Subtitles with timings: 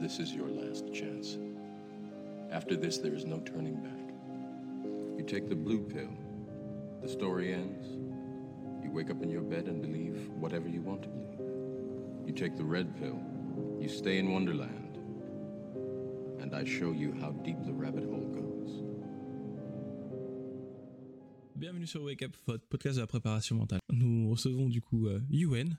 [0.00, 1.36] this is your last chance.
[2.50, 4.14] After this, there is no turning back.
[5.18, 6.10] You take the blue pill,
[7.02, 7.86] the story ends.
[8.82, 11.40] You wake up in your bed and believe whatever you want to believe.
[12.26, 13.20] You take the red pill,
[13.80, 14.98] you stay in Wonderland,
[16.40, 18.84] and I show you how deep the rabbit hole goes.
[21.56, 23.80] Bienvenue sur Wake Up, votre podcast de la préparation mentale.
[23.90, 25.76] Nous recevons du coup euh, Yuen.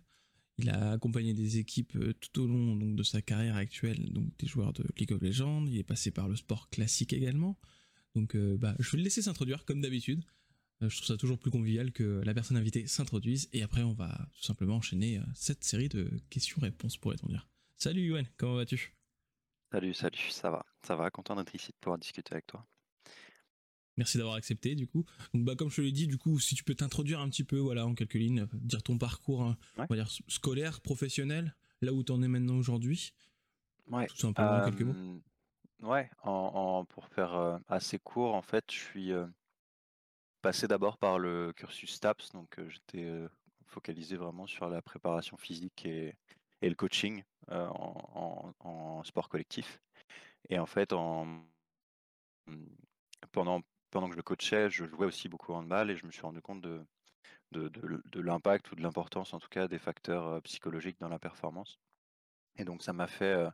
[0.62, 4.26] Il a accompagné des équipes euh, tout au long donc, de sa carrière actuelle, donc
[4.38, 5.66] des joueurs de League of Legends.
[5.68, 7.58] Il est passé par le sport classique également.
[8.14, 10.26] Donc euh, bah, je vais le laisser s'introduire comme d'habitude.
[10.82, 13.94] Euh, je trouve ça toujours plus convivial que la personne invitée s'introduise et après on
[13.94, 17.48] va tout simplement enchaîner cette série de questions-réponses pourrait-on dire.
[17.78, 18.94] Salut Yuen, comment vas-tu?
[19.72, 22.66] Salut, salut, ça va, ça va, content d'être ici de pouvoir discuter avec toi.
[24.00, 25.06] Merci d'avoir accepté du coup.
[25.34, 27.44] Donc bah comme je te l'ai dit, du coup, si tu peux t'introduire un petit
[27.44, 29.86] peu, voilà, en quelques lignes, dire ton parcours, hein, Ouais.
[29.90, 33.12] on va dire scolaire, professionnel, là où tu en es maintenant aujourd'hui,
[33.88, 34.94] Ouais, tout simplement en quelques mots.
[34.96, 35.20] euh,
[35.82, 39.28] ouais, en, en- pour faire euh, assez court, en fait, je suis euh,
[40.42, 43.12] passé d'abord par le cursus STAPS, donc j'étais
[43.66, 46.16] focalisé vraiment sur la préparation physique et,
[46.62, 49.82] et le coaching euh, en, en- en sport collectif.
[50.50, 51.44] Et en fait, en,
[53.32, 53.62] pendant,
[53.92, 56.22] pendant que je le coachais, je jouais aussi beaucoup au handball et je me suis
[56.22, 56.86] rendu compte de,
[58.16, 61.80] l'impact ou de l'importance en tout cas des facteurs euh, psychologiques dans la performance.
[62.58, 63.50] Et donc ça m'a fait euh,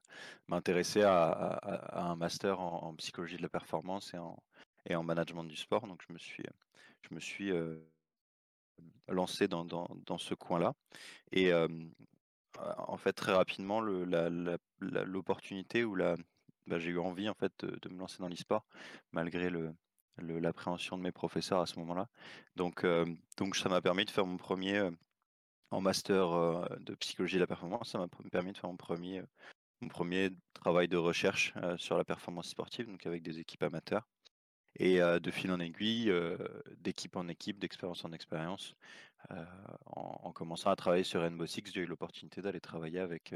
[0.47, 1.59] m'intéresser à,
[1.93, 4.37] un master en, en psychologie de la performance et en,
[4.89, 5.87] en management du sport.
[5.87, 7.77] Donc je me suis, euh,
[9.07, 9.67] lancé dans,
[10.17, 10.73] ce coin-là.
[11.31, 11.53] Et
[12.57, 13.79] en fait, très rapidement,
[14.79, 16.15] l'opportunité ou la,
[16.67, 18.65] bah, j'ai eu envie en fait de, de me lancer dans l'e-sport
[19.11, 19.73] malgré le-
[20.17, 22.07] l'appréhension de mes professeurs à ce moment-là.
[22.55, 23.05] Donc, euh,
[23.37, 24.91] donc ça m'a permis de faire mon premier euh,
[25.71, 27.91] en master euh, de psychologie de la performance.
[27.91, 29.21] Ça m'a permis de faire mon premier,
[29.81, 34.07] mon premier travail de recherche sur la performance sportive, donc avec des équipes amateurs.
[34.77, 36.13] Et de fil en aiguille,
[36.79, 38.75] d'équipe en équipe, d'expérience en expérience,
[39.29, 43.33] en, en commençant à travailler sur Rainbow Six, j'ai eu l'opportunité d'aller travailler avec,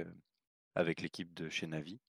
[0.76, 2.02] avec l'équipe de chez Navi,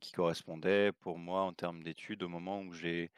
[0.00, 3.12] qui correspondait pour moi en termes d'études au moment où j'ai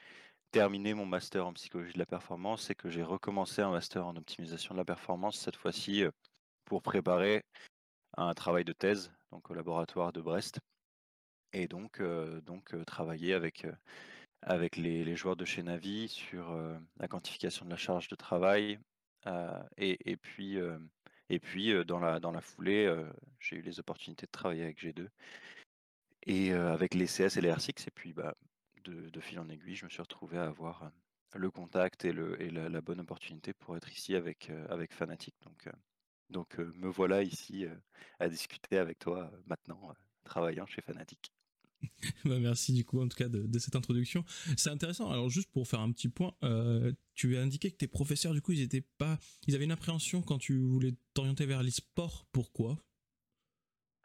[0.50, 4.16] terminé mon master en psychologie de la performance et que j'ai recommencé un master en
[4.16, 6.10] optimisation de la performance, cette fois-ci euh,
[6.64, 7.44] pour préparer
[8.16, 10.58] un travail de thèse donc au laboratoire de Brest.
[11.52, 13.66] Et donc, euh, donc euh, travailler avec,
[14.42, 16.58] avec les, joueurs de chez Navi sur
[16.98, 18.78] la quantification de la charge de travail
[19.76, 20.58] et, et puis,
[21.28, 22.94] et puis dans, la, dans la foulée,
[23.40, 25.08] j'ai eu les opportunités de travailler avec G2
[26.26, 28.34] et avec les CS et les R6 et puis bah,
[28.86, 30.88] de, de fil en aiguille, je me suis retrouvé à avoir euh,
[31.34, 34.92] le contact et, le, et la, la bonne opportunité pour être ici avec, euh, avec
[34.94, 35.34] Fnatic.
[35.42, 35.72] Donc, euh,
[36.30, 37.66] donc me voilà ici
[38.18, 39.94] à discuter avec toi maintenant,
[40.24, 41.30] travaillant chez Fnatic.
[42.24, 44.24] Bah, merci du coup en tout cas de, de cette introduction.
[44.56, 45.10] C'est intéressant.
[45.10, 48.42] Alors juste pour faire un petit point, euh, tu as indiqué que tes professeurs du
[48.42, 52.26] coup ils étaient pas, ils avaient une appréhension quand tu voulais t'orienter vers l'e-sport.
[52.32, 52.78] Pourquoi?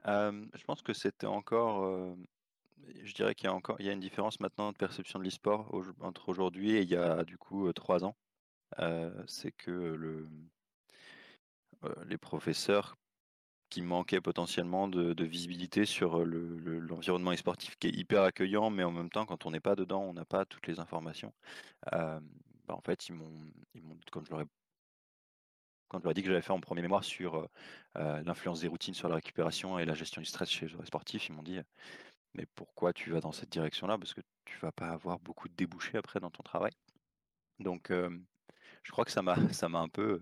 [0.07, 2.15] Euh, je pense que c'était encore, euh,
[3.03, 5.23] je dirais qu'il y a encore, il y a une différence maintenant de perception de
[5.23, 5.71] l'e-sport
[6.01, 8.15] entre aujourd'hui et il y a du coup euh, trois ans.
[8.79, 10.27] Euh, c'est que euh,
[12.05, 12.97] les professeurs
[13.69, 18.83] qui manquaient potentiellement de, visibilité sur le- le- l'environnement e-sportif qui est hyper accueillant, mais
[18.83, 21.33] en même temps, quand on n'est pas dedans, on n'a pas toutes les informations.
[21.91, 22.21] Bah,
[22.75, 23.31] en fait, ils m'ont,
[24.11, 24.45] quand je leur ai,
[26.13, 27.47] dit que j'avais fait mon premier mémoire sur
[27.95, 31.33] l'influence des routines sur la récupération et la gestion du stress chez les sportifs, ils
[31.33, 31.59] m'ont dit
[32.33, 33.97] mais pourquoi tu vas dans cette direction-là?
[33.97, 36.71] Parce que tu vas pas avoir beaucoup de débouchés après dans ton travail.
[37.59, 37.91] Donc,
[38.83, 40.21] je crois que ça m'a, ça m'a un peu,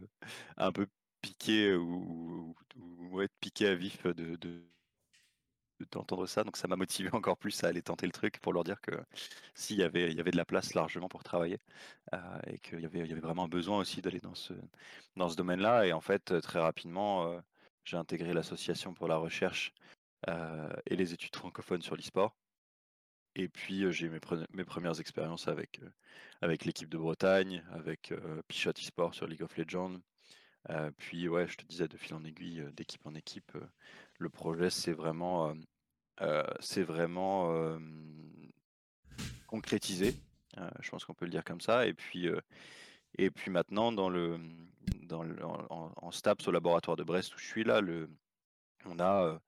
[0.58, 0.88] un peu
[1.22, 4.70] piqué ou, ou, ouais, piqué à vif de, de-
[5.80, 6.44] de- d'entendre ça.
[6.44, 8.92] Donc, ça m'a motivé encore plus à aller tenter le truc pour leur dire que
[9.56, 11.60] s'il y avait, il y avait de la place largement pour travailler
[12.14, 14.54] euh, et qu'il y avait, il y avait vraiment un besoin aussi d'aller dans ce,
[15.16, 15.88] dans ce domaine-là.
[15.88, 17.42] Et en fait, très rapidement, euh,
[17.86, 19.74] j'ai intégré l'association pour la recherche
[20.28, 22.36] et les études francophones sur l'e-sport.
[23.36, 25.90] Et puis euh, j'ai mes, pre- mes premières expériences avec, euh,
[26.42, 30.02] avec l'équipe de Bretagne, avec euh, Pichot eSport sur League of Legends.
[30.70, 33.66] Euh, puis ouais, je te disais de fil en aiguille, euh, d'équipe en équipe, euh,
[34.18, 35.54] le projet c'est vraiment, euh,
[36.22, 37.80] euh, c'est vraiment euh,
[39.48, 40.16] concrétisé.
[40.58, 41.86] Euh, je pense qu'on peut le dire comme ça.
[41.88, 42.42] Et puis, euh,
[43.18, 44.40] et puis maintenant dans le,
[45.04, 48.10] dans en, en- STAPS au laboratoire de Brest où je suis là, le,
[48.86, 49.40] on a euh,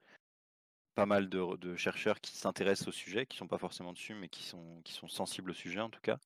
[0.95, 4.43] pas mal de, chercheurs qui s'intéressent au sujet, qui sont pas forcément dessus, mais qui
[4.43, 6.17] sont, qui sont sensibles au sujet en tout cas.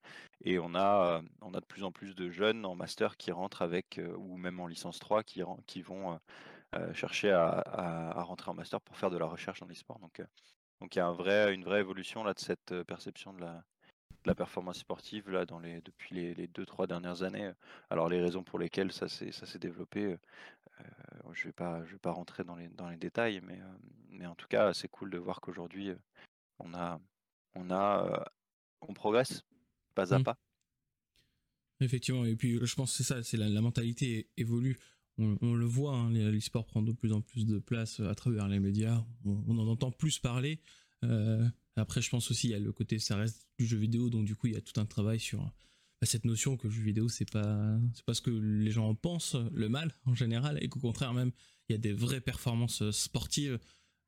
[0.44, 3.32] Et on a, euh, on a de plus en plus de jeunes en master qui
[3.32, 6.20] rentrent avec, euh, ou même en licence 3, qui, qui vont
[6.76, 10.00] euh, chercher à, à- rentrer en master pour faire de la recherche dans les sports.
[10.00, 10.22] Donc,
[10.82, 13.64] Donc il y a un vrai, une vraie évolution là de cette perception de la,
[14.26, 17.52] la performance sportive là dans les depuis les, les deux trois dernières années.
[17.90, 20.18] Alors les raisons pour lesquelles ça s'est développé,
[21.34, 23.60] je vais pas je vais pas rentrer dans les dans les détails, mais
[24.10, 25.92] mais en tout cas c'est cool de voir qu'aujourd'hui
[26.60, 27.00] on a
[27.56, 28.26] on a
[28.82, 29.44] on progresse
[29.96, 30.24] pas à Mmh.
[30.24, 30.38] pas.
[31.82, 34.78] Effectivement, et puis je pense que c'est ça, c'est la, la mentalité évolue.
[35.18, 38.16] On, on le voit, hein, les- l'e-sport prend de plus en plus de place à
[38.16, 39.04] travers les médias.
[39.26, 40.62] On, on en entend plus parler.
[41.04, 41.46] Euh,
[41.76, 44.26] après, je pense aussi il y a le côté, ça reste du jeu vidéo, donc
[44.26, 45.52] du coup il y a tout un travail sur
[46.06, 48.88] bah, cette notion que le jeu vidéo c'est pas c'est pas ce que les gens
[48.88, 51.32] en pensent, le mal en général, et qu'au contraire même
[51.68, 53.60] il y a des vraies performances sportives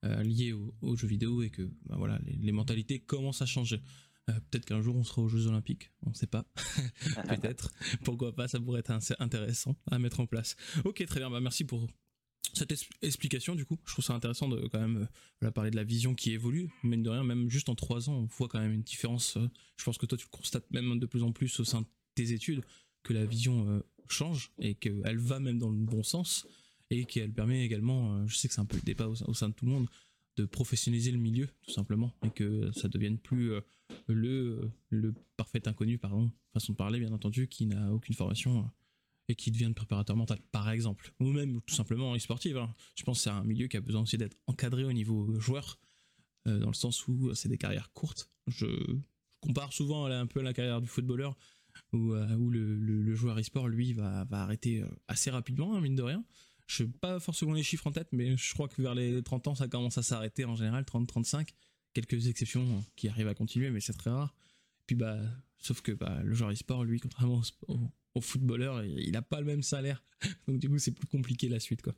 [0.05, 3.81] euh, liées au, au jeu vidéo et que bah, voilà les, mentalités commencent à changer.
[4.29, 6.45] Euh, Peut-être qu'un jour on sera aux Jeux Olympiques, on sait pas.
[7.29, 7.71] Peut-être.
[8.03, 10.55] Pourquoi pas, ça pourrait être intéressant à mettre en place.
[10.85, 11.87] Ok, très bien, bah merci pour
[12.57, 13.77] cette explication du coup.
[13.85, 15.07] Je trouve ça intéressant de quand même
[15.43, 16.69] euh, parler de la vision qui évolue.
[16.83, 19.37] Mine de rien, même juste en trois ans, on voit quand même une différence.
[19.37, 21.87] euh, je pense que toi tu constates même de plus en plus au sein de
[22.15, 22.61] tes études,
[23.03, 26.47] que la vision euh, change et qu'elle va même dans le bon sens
[26.89, 29.53] et qu'elle permet également, je sais que c'est un peu le débat au, sein- de
[29.53, 29.87] tout le monde,
[30.37, 33.51] de professionnaliser le milieu tout simplement et que ça devienne plus
[34.07, 34.71] le,
[35.35, 38.71] parfait inconnu, pardon, façon de parler bien entendu, qui n'a aucune formation
[39.27, 42.55] et qui devient préparateur mental, par exemple, ou même tout simplement e-sportif.
[42.55, 42.73] hein.
[42.95, 45.79] Je pense que c'est un milieu qui a besoin aussi d'être encadré au niveau joueur,
[46.47, 48.29] euh, dans le sens où c'est des carrières courtes.
[48.47, 48.65] Je,
[49.41, 51.37] compare souvent à la- un peu à la carrière du footballeur,
[51.93, 56.23] où, euh, le, joueur e-sport, lui, va, arrêter euh, assez rapidement, hein, mine de rien.
[56.65, 59.47] Je n'ai pas forcément les chiffres en tête, mais je crois que vers les 30
[59.47, 61.49] ans, ça commence à s'arrêter en général, 30-35.
[61.93, 64.33] Quelques exceptions qui arrivent à continuer, mais c'est très rare.
[64.85, 65.19] Puis bah,
[65.59, 69.39] sauf que bah, le joueur e-sport, lui, contrairement au, au- au footballeur, il n'a pas
[69.39, 70.03] le même salaire.
[70.47, 71.93] Donc du coup, c'est plus compliqué la suite, quoi.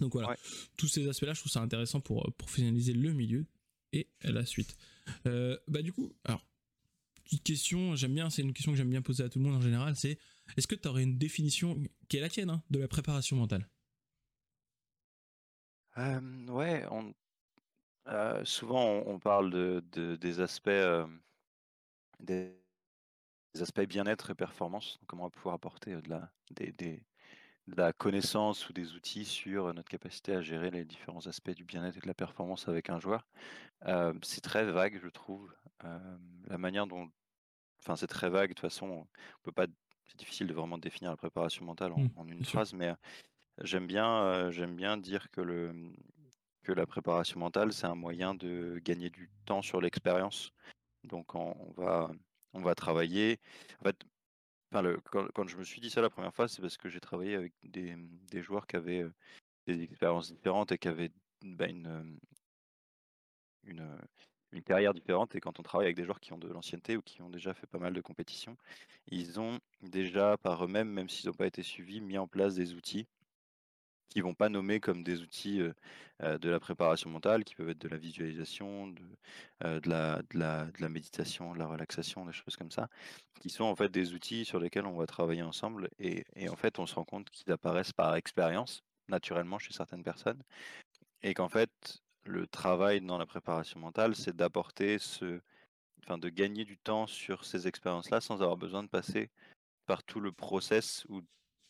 [0.00, 0.36] Donc voilà, Ouais.
[0.76, 3.46] tous ces aspects-là, je trouve ça intéressant pour euh, professionnaliser le milieu
[3.92, 4.76] et la suite.
[5.26, 6.44] Euh, bah du coup, alors,
[7.24, 9.54] petite question, j'aime bien, c'est une question que j'aime bien poser à tout le monde
[9.56, 10.18] en général, c'est
[10.56, 13.68] est-ce que tu aurais une définition qui est la tienne hein, de la préparation mentale?
[15.96, 17.12] Hem, ouais, on
[18.44, 20.70] souvent on on parle de de des aspects,
[22.20, 22.56] des
[23.54, 27.04] des aspects bien-être et performance, comment on va pouvoir apporter, de la des des
[27.68, 31.64] de la connaissance ou des outils sur, notre capacité à gérer les différents aspects du
[31.64, 33.26] bien-être et de la performance avec un joueur.
[34.22, 35.52] C'est très vague, je trouve,
[35.82, 37.10] la manière dont
[37.80, 38.86] enfin, c'est très vague, de toute façon,
[39.40, 39.66] on peut pas
[40.06, 42.44] c'est difficile de vraiment définir la préparation mentale en Mmh, en une sûr.
[42.44, 42.94] phrase, mais,
[43.62, 45.92] j'aime bien, j'aime bien dire que le,
[46.62, 50.52] que la préparation mentale, c'est un moyen de gagner du temps sur l'expérience.
[51.04, 52.10] Donc on on va
[52.56, 53.38] on va travailler.
[54.72, 57.52] Quand je me suis dit ça la première fois, c'est parce que j'ai travaillé avec
[57.62, 57.96] des,
[58.42, 59.06] joueurs qui avaient,
[59.66, 61.10] des expériences différentes et qui avaient,
[61.42, 62.18] bah, une,
[63.64, 63.98] une,
[64.52, 65.34] une carrière différente.
[65.34, 67.54] Et quand on travaille avec des joueurs qui ont de l'ancienneté ou qui ont déjà
[67.54, 68.56] fait pas mal de compétitions,
[69.08, 72.74] ils ont déjà par eux-mêmes, même s'ils ont pas été suivis, mis en place des
[72.74, 73.06] outils
[74.08, 75.60] qu'ils vont pas nommer comme des outils,
[76.20, 81.66] de la préparation mentale, qui peuvent être de la visualisation, de la méditation, de la
[81.66, 82.88] relaxation, des choses comme ça,
[83.40, 86.56] qui sont en fait des outils sur lesquels on va travailler ensemble et et en
[86.56, 90.42] fait, on se rend compte qu'ils apparaissent par expérience, naturellement chez certaines personnes
[91.22, 95.40] et qu'en fait, le travail dans la préparation mentale, c'est d'apporter ce
[96.04, 99.30] enfin de gagner du temps sur ces expériences-là sans avoir besoin de passer
[99.86, 101.22] par tout le process ou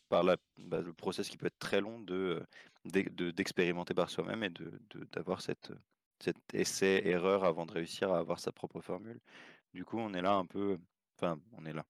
[0.09, 2.47] par la bah, le process qui peut être très long de, heu,
[2.85, 4.81] d'e de d'expérimenter par soi-même et de
[5.13, 5.73] d'avoir cette,
[6.21, 9.21] cet essai-erreur avant de réussir à avoir sa propre formule.
[9.75, 10.79] Du coup, on est là un peu
[11.19, 11.85] enfin, on est là.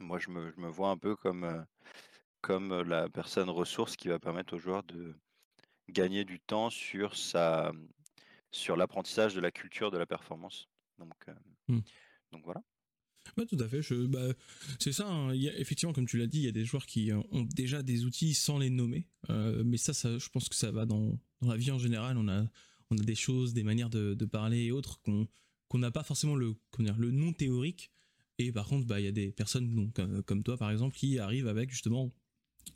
[0.00, 1.64] Moi, je me je me vois un peu comme, heu,
[2.42, 5.16] comme, heu, la personne ressource qui va permettre au joueur de
[5.90, 7.72] gagner du temps sur sa,
[8.52, 10.68] sur l'apprentissage de la culture de la performance.
[10.98, 11.26] Donc,
[11.68, 11.80] Mmh.
[12.32, 12.62] donc voilà.
[13.36, 13.80] Ouais, tout à fait.
[14.08, 14.32] Bah,
[14.78, 15.08] c'est ça.
[15.08, 15.32] hein.
[15.32, 18.04] Effectivement, comme tu l'as dit, il y a des joueurs qui euh, ont déjà des
[18.04, 19.06] outils sans les nommer.
[19.30, 22.16] Euh, mais ça, ça, je pense que ça va dans, dans la vie en général.
[22.16, 22.46] On a,
[22.90, 25.28] on a des choses, des manières de, parler et autres qu'on
[25.68, 27.92] qu'on n'a pas forcément le, dire, le nom théorique.
[28.38, 30.96] Et par contre, bah, il y a des personnes donc, euh, comme toi, par exemple,
[30.96, 32.12] qui arrivent avec justement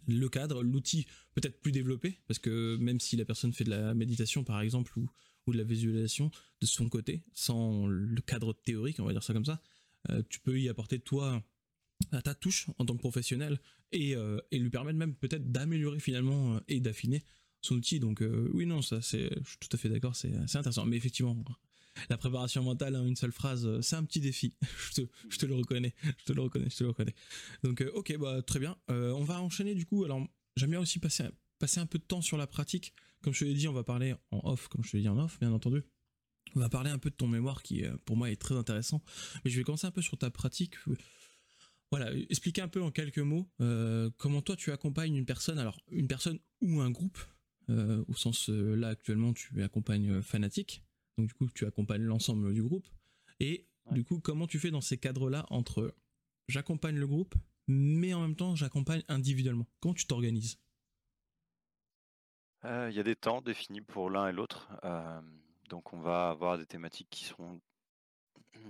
[0.07, 3.95] le cadre, l'outil peut-être plus développé, parce que même si la personne fait de la
[3.95, 5.09] méditation, par exemple, ou,
[5.47, 6.31] ou de la visualisation
[6.61, 9.61] de son côté, sans le cadre théorique, on va dire ça comme ça,
[10.29, 11.43] tu peux y apporter toi
[12.13, 13.61] à ta touche en tant que professionnel
[13.93, 17.23] et, euh, et lui permettre même peut-être d'améliorer finalement euh, et d'affiner
[17.61, 18.01] son outil.
[18.01, 20.85] Donc euh, oui, non, ça c'est, je suis tout à fait d'accord, c'est, intéressant.
[20.85, 21.37] Mais effectivement,
[22.09, 24.55] la préparation mentale en une seule phrase, euh, c'est un petit défi.
[24.91, 27.15] je, te, je te le reconnais, je te le reconnais, je te le reconnais.
[27.63, 28.77] Donc euh, ok, bah très bien.
[28.91, 30.05] Euh, on va enchaîner du coup.
[30.05, 31.25] Alors j'aime bien aussi passer,
[31.59, 32.93] passer un peu de temps sur la pratique.
[33.23, 35.09] Comme je te l'ai dit, on va parler en off, comme je te l'ai dit
[35.09, 35.83] en off, bien entendu
[36.57, 39.03] On va parler un peu de ton mémoire qui, pour moi, est très intéressant.
[39.45, 40.77] Mais je vais commencer un peu sur ta pratique.
[41.91, 43.49] Voilà, expliquer un peu en quelques mots
[44.17, 47.19] comment toi tu accompagnes une personne, alors une personne ou un groupe,
[47.69, 50.83] au sens là actuellement tu accompagnes Fanatic,
[51.17, 52.87] donc du coup tu accompagnes l'ensemble du groupe.
[53.39, 55.95] Et du coup, comment tu fais dans ces cadres-là entre
[56.49, 57.35] j'accompagne le groupe,
[57.69, 59.67] mais en même temps j'accompagne individuellement?
[59.81, 60.59] Comment tu t'organises?
[62.65, 64.71] Euh, Il y a des temps définis pour l'un et l'autre.
[64.85, 65.21] Euh,
[65.69, 67.61] donc on va avoir des thématiques qui seront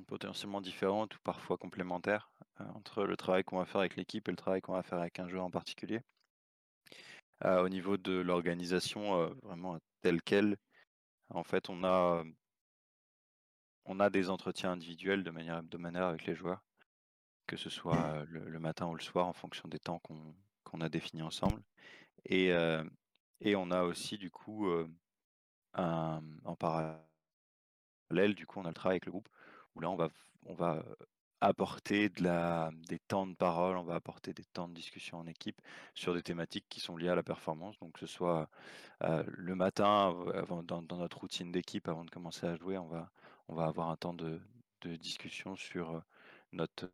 [0.06, 4.32] potentiellement différentes ou parfois complémentaires euh, entre le travail qu'on va faire avec l'équipe et
[4.32, 6.00] le travail qu'on va faire avec un joueur en particulier.
[7.42, 10.56] au niveau de l'organisation, vraiment telle quelle,
[11.28, 12.24] en fait, on a
[14.10, 16.62] des entretiens individuels de manière hebdomadaire avec les joueurs,
[17.46, 21.22] que ce soit le, matin ou le soir en fonction des temps qu'on a définis
[21.22, 21.62] ensemble.
[22.26, 22.52] Et,
[23.56, 24.66] on a aussi du coup
[25.74, 29.28] en parallèle, du coup, on a le travail avec le groupe
[29.74, 30.84] où là on va,
[31.40, 35.60] apporter des temps de parole, on va apporter des temps de discussion en équipe
[35.94, 37.78] sur des thématiques qui sont liées à la performance.
[37.80, 38.48] Donc, que ce soit
[39.00, 40.14] le matin,
[40.64, 43.10] dans, notre routine d'équipe, avant de commencer à jouer, on va,
[43.48, 44.40] avoir un temps de,
[44.84, 46.02] discussion sur
[46.52, 46.90] notre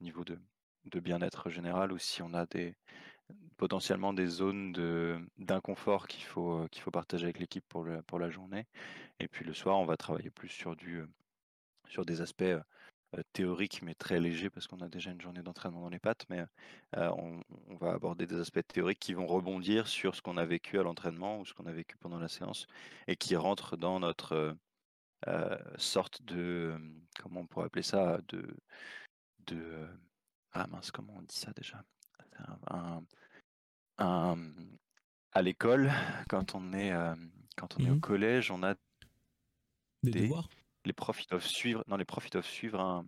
[0.00, 2.74] niveau de, bien-être général ou si on a des,
[3.56, 4.72] potentiellement des zones
[5.38, 8.66] d'inconfort qu'il faut, qu'il faut partager avec l'équipe pour, pour la journée.
[9.20, 11.04] Et puis le soir, on va travailler plus sur, du,
[11.88, 12.44] sur des aspects
[13.32, 16.44] théoriques mais très légers parce qu'on a déjà une journée d'entraînement dans les pattes, mais
[16.92, 17.40] on,
[17.80, 21.40] va aborder des aspects théoriques qui vont rebondir sur ce qu'on a vécu à l'entraînement
[21.40, 22.66] ou ce qu'on a vécu pendant la séance
[23.06, 24.56] et qui rentrent dans notre
[25.26, 26.76] euh, sorte de,
[27.20, 28.56] comment on pourrait appeler ça, de,
[29.46, 29.88] de,
[30.52, 31.82] ah mince, comment on dit ça déjà?
[33.98, 35.92] À l'école,
[36.28, 36.92] quand on est,
[37.56, 38.74] quand on est au mmh collège, on a
[40.02, 40.48] des, devoirs?
[40.84, 41.82] Les profs doivent suivre.
[41.88, 43.06] Non, les profs doivent suivre un.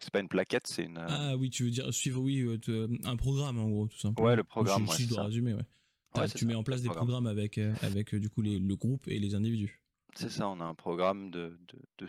[0.00, 0.98] C'est pas une plaquette, c'est une.
[0.98, 2.44] Ah oui, tu veux dire suivre, oui,
[3.04, 4.28] un programme en gros, tout simplement.
[4.28, 4.86] Ouais, le programme.
[4.88, 6.28] Si, je dois résumer, ouais.
[6.34, 9.34] tu mets en place des programmes avec, avec du coup les, le groupe et les
[9.34, 9.81] individus.
[10.14, 11.58] C'est ça, on a un programme de,
[11.98, 12.06] de,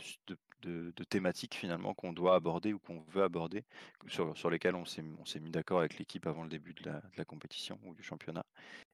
[0.61, 3.63] de, thématiques finalement qu'on doit aborder ou qu'on veut aborder,
[4.07, 5.01] sur, sur lesquelles on s'est
[5.39, 8.45] mis d'accord avec l'équipe avant le début de la, compétition ou du championnat.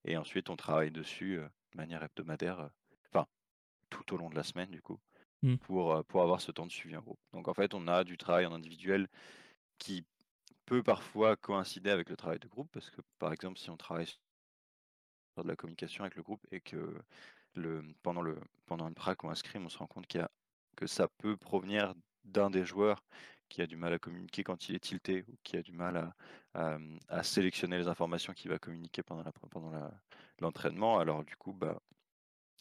[0.06, 2.70] Et ensuite, on travaille dessus de manière hebdomadaire,
[3.12, 3.25] enfin,
[3.89, 5.00] tout au long de la semaine du coup,
[5.42, 5.58] mmh.
[5.58, 7.20] pour, pour avoir ce temps de suivi en groupe.
[7.34, 9.08] Donc en fait, on a du travail en individuel
[9.80, 10.06] qui
[10.66, 14.06] peut parfois coïncider avec le travail de groupe, parce que par exemple, si on travaille
[14.06, 14.20] sur
[15.44, 16.96] de la communication avec le groupe et que
[17.56, 20.29] le, pendant, le, pendant une prac ou un scrim, on se rend compte y a,
[20.75, 23.03] que ça peut provenir d'un des joueurs
[23.50, 26.13] qui a du mal à communiquer quand il est tilté ou qui a du mal
[26.53, 29.24] à, sélectionner les informations qu'il va communiquer pendant,
[30.39, 31.00] l'entraînement.
[31.00, 31.82] Alors du coup, bah,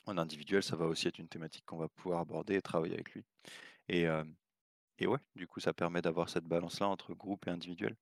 [0.06, 3.12] en individuel, ça va aussi être une thématique qu'on va pouvoir aborder et travailler avec
[3.12, 3.24] lui.
[3.88, 4.06] Et,
[4.98, 7.94] et ouais, du coup, ça permet d'avoir cette balance-là entre groupe et individuel.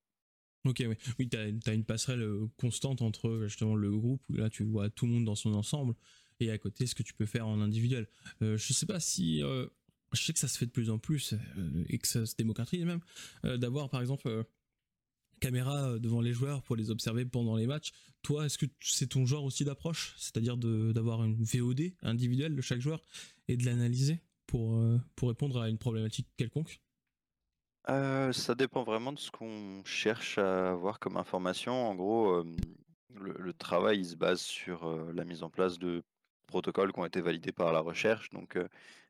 [0.64, 2.26] Ok, oui, oui tu as, une passerelle
[2.56, 5.94] constante entre justement le groupe, où là tu vois tout le monde dans son ensemble,
[6.40, 8.08] et à côté ce que tu peux faire en individuel.
[8.42, 9.66] Euh, je sais pas si euh,
[10.12, 12.34] je sais que ça se fait de plus en plus euh, et que ça se
[12.36, 13.00] démocratise même
[13.44, 14.44] d'avoir par exemple
[15.40, 17.92] caméra devant les joueurs pour les observer pendant les matchs.
[18.22, 22.80] Toi, est-ce que c'est ton genre aussi d'approche, c'est-à-dire d'avoir une VOD individuelle de chaque
[22.80, 23.02] joueur
[23.46, 24.80] et de l'analyser pour
[25.14, 26.80] pour répondre à une problématique quelconque?
[27.86, 31.86] Ça dépend vraiment de ce qu'on cherche à avoir comme information.
[31.86, 32.42] En gros,
[33.14, 36.02] le, travail il se base sur la mise en place de
[36.46, 38.30] protocoles qui ont été validés par la recherche.
[38.30, 38.58] Donc,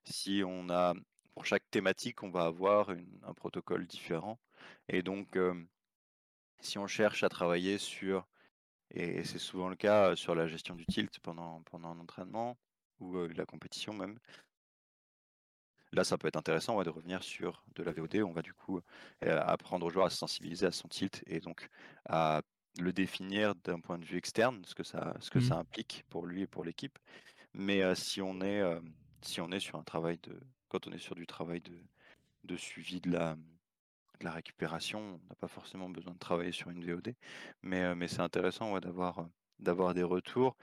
[0.05, 0.95] si on a
[1.35, 4.39] pour chaque thématique, on va avoir un protocole différent.
[4.89, 5.39] Et donc,
[6.61, 8.27] si on cherche à travailler sur,
[8.91, 12.57] et c'est souvent le cas sur la gestion du tilt pendant, pendant un entraînement
[13.01, 14.19] ou la compétition même,
[15.93, 18.17] là ça peut être intéressant de revenir sur de la VOD.
[18.17, 18.81] On va du coup
[19.21, 21.69] apprendre aux joueurs à se sensibiliser à son tilt et donc
[22.07, 22.43] à
[22.79, 25.43] le définir d'un point de vue externe, ce que ça, ce que mmh.
[25.43, 26.99] ça implique pour lui et pour l'équipe.
[27.57, 28.63] Mais si on est
[29.23, 31.73] si on est sur un travail de quand on est sur du travail de,
[32.45, 33.35] de suivi de la,
[34.21, 37.15] de la récupération, on n'a pas forcément besoin de travailler sur une VOD.
[37.63, 39.27] Mais, mais c'est intéressant d'avoir
[39.59, 40.57] d'avoir des retours.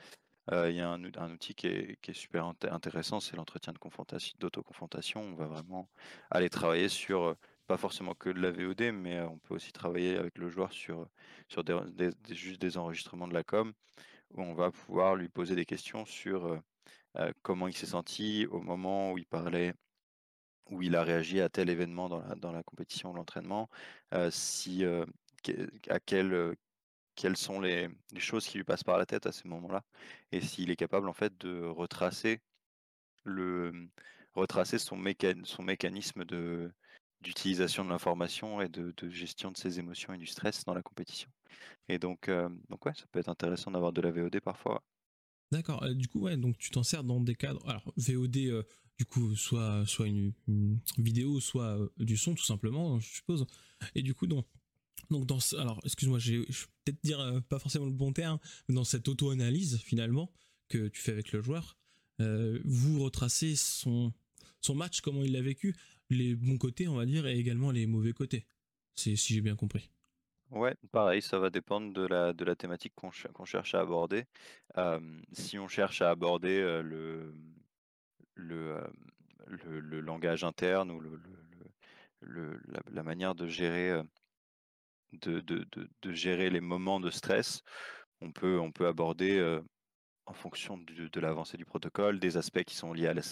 [0.51, 4.35] Il y a un, outil qui est, qui est super intéressant, c'est l'entretien de confrontation,
[4.39, 5.21] d'autoconfrontation.
[5.21, 5.89] On va vraiment
[6.31, 7.35] aller travailler sur
[7.65, 11.07] pas forcément que de la VOD, mais on peut aussi travailler avec le joueur sur,
[11.47, 11.63] sur
[12.29, 13.73] juste des enregistrements de la com,
[14.31, 16.61] où on va pouvoir lui poser des questions sur
[17.41, 19.73] comment il s'est senti au moment où il parlait,
[20.69, 23.69] où il a réagi à tel événement dans la, compétition ou l'entraînement,
[24.31, 24.83] si,
[25.89, 26.55] à quel,
[27.15, 29.83] quelles sont les, choses qui lui passent par la tête à ce moment-là,
[30.31, 32.41] et s'il est capable en fait de retracer
[33.25, 33.89] le
[34.33, 36.71] retracer son, mécanisme de
[37.21, 41.29] d'utilisation de l'information et de, gestion de ses émotions et du stress dans la compétition.
[41.87, 42.29] Et donc,
[42.69, 44.83] donc ça peut être intéressant d'avoir de la VOD parfois.
[45.53, 45.87] D'accord.
[45.93, 47.67] du coup, ouais, donc tu t'en sers dans des cadres.
[47.69, 48.65] Alors VOD,
[48.97, 50.33] du coup, soit soit une,
[50.97, 53.45] vidéo, soit du son, tout simplement, je suppose.
[53.95, 54.45] Et du coup, donc
[55.11, 56.45] donc dans alors excuse-moi, je vais
[56.83, 60.31] peut-être dire pas forcément le bon terme, mais dans cette auto-analyse finalement
[60.69, 61.77] que tu fais avec le joueur,
[62.19, 64.13] vous retracez son
[64.61, 65.75] son match, comment il l'a vécu,
[66.09, 68.45] les bons côtés, on va dire, et également les mauvais côtés.
[68.95, 69.89] C'est si j'ai bien compris.
[70.53, 73.11] Ouais, pareil, ça va dépendre de la, de la thématique qu'on
[73.45, 74.25] cherche à aborder.
[75.31, 77.33] si on cherche à aborder le,
[78.35, 80.99] le, langage interne ou
[82.21, 83.99] le, la, manière de gérer,
[85.13, 85.65] de,
[86.11, 87.63] gérer les moments de stress,
[88.21, 89.59] on peut, on peut aborder
[90.27, 93.23] en fonction de, l'avancée du protocole, des aspects qui sont liés à la,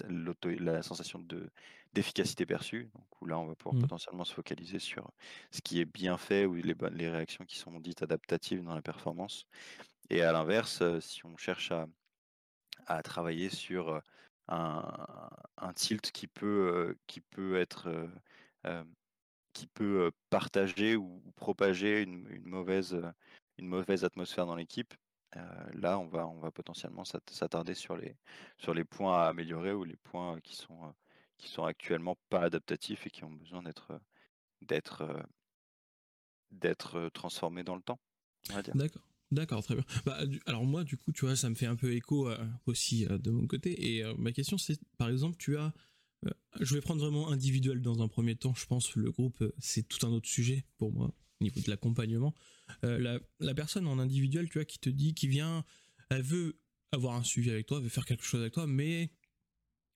[0.59, 1.51] la sensation de,
[1.93, 2.89] d'efficacité perçue.
[2.95, 3.81] Donc, où là, on va pouvoir mmh.
[3.81, 5.11] potentiellement se focaliser sur
[5.51, 8.81] ce qui est bien fait ou les, les réactions qui sont dites adaptatives dans la
[8.81, 9.45] performance.
[10.09, 11.87] Et à l'inverse, si on cherche à,
[12.87, 14.01] à travailler sur
[14.47, 18.09] un, un, tilt qui peut, qui peut être
[19.53, 23.01] qui peut partager ou propager une, une mauvaise,
[23.57, 24.93] une mauvaise atmosphère dans l'équipe,
[25.73, 28.15] là, on va, on va potentiellement s'attarder sur les,
[28.57, 30.93] sur les points à améliorer ou les points qui sont,
[31.41, 33.63] qui sont actuellement pas adaptatifs et qui ont besoin
[34.61, 35.25] d'être,
[37.09, 37.99] transformés dans le temps.
[38.73, 39.03] D'accord.
[39.31, 39.85] D'accord, très bien.
[40.05, 42.29] Bah, alors moi, du coup, tu vois, ça me fait un peu écho
[42.65, 43.95] aussi de mon côté.
[43.95, 45.73] Et ma question, c'est, par exemple, tu as,
[46.59, 48.53] je vais prendre vraiment individuel dans un premier temps.
[48.53, 52.33] Je pense le groupe, c'est tout un autre sujet pour moi au niveau de l'accompagnement.
[52.83, 55.65] Euh, la, personne en individuel, tu vois, qui te dit, qui vient,
[56.09, 56.59] elle veut
[56.91, 59.11] avoir un suivi avec toi, veut faire quelque chose avec toi, mais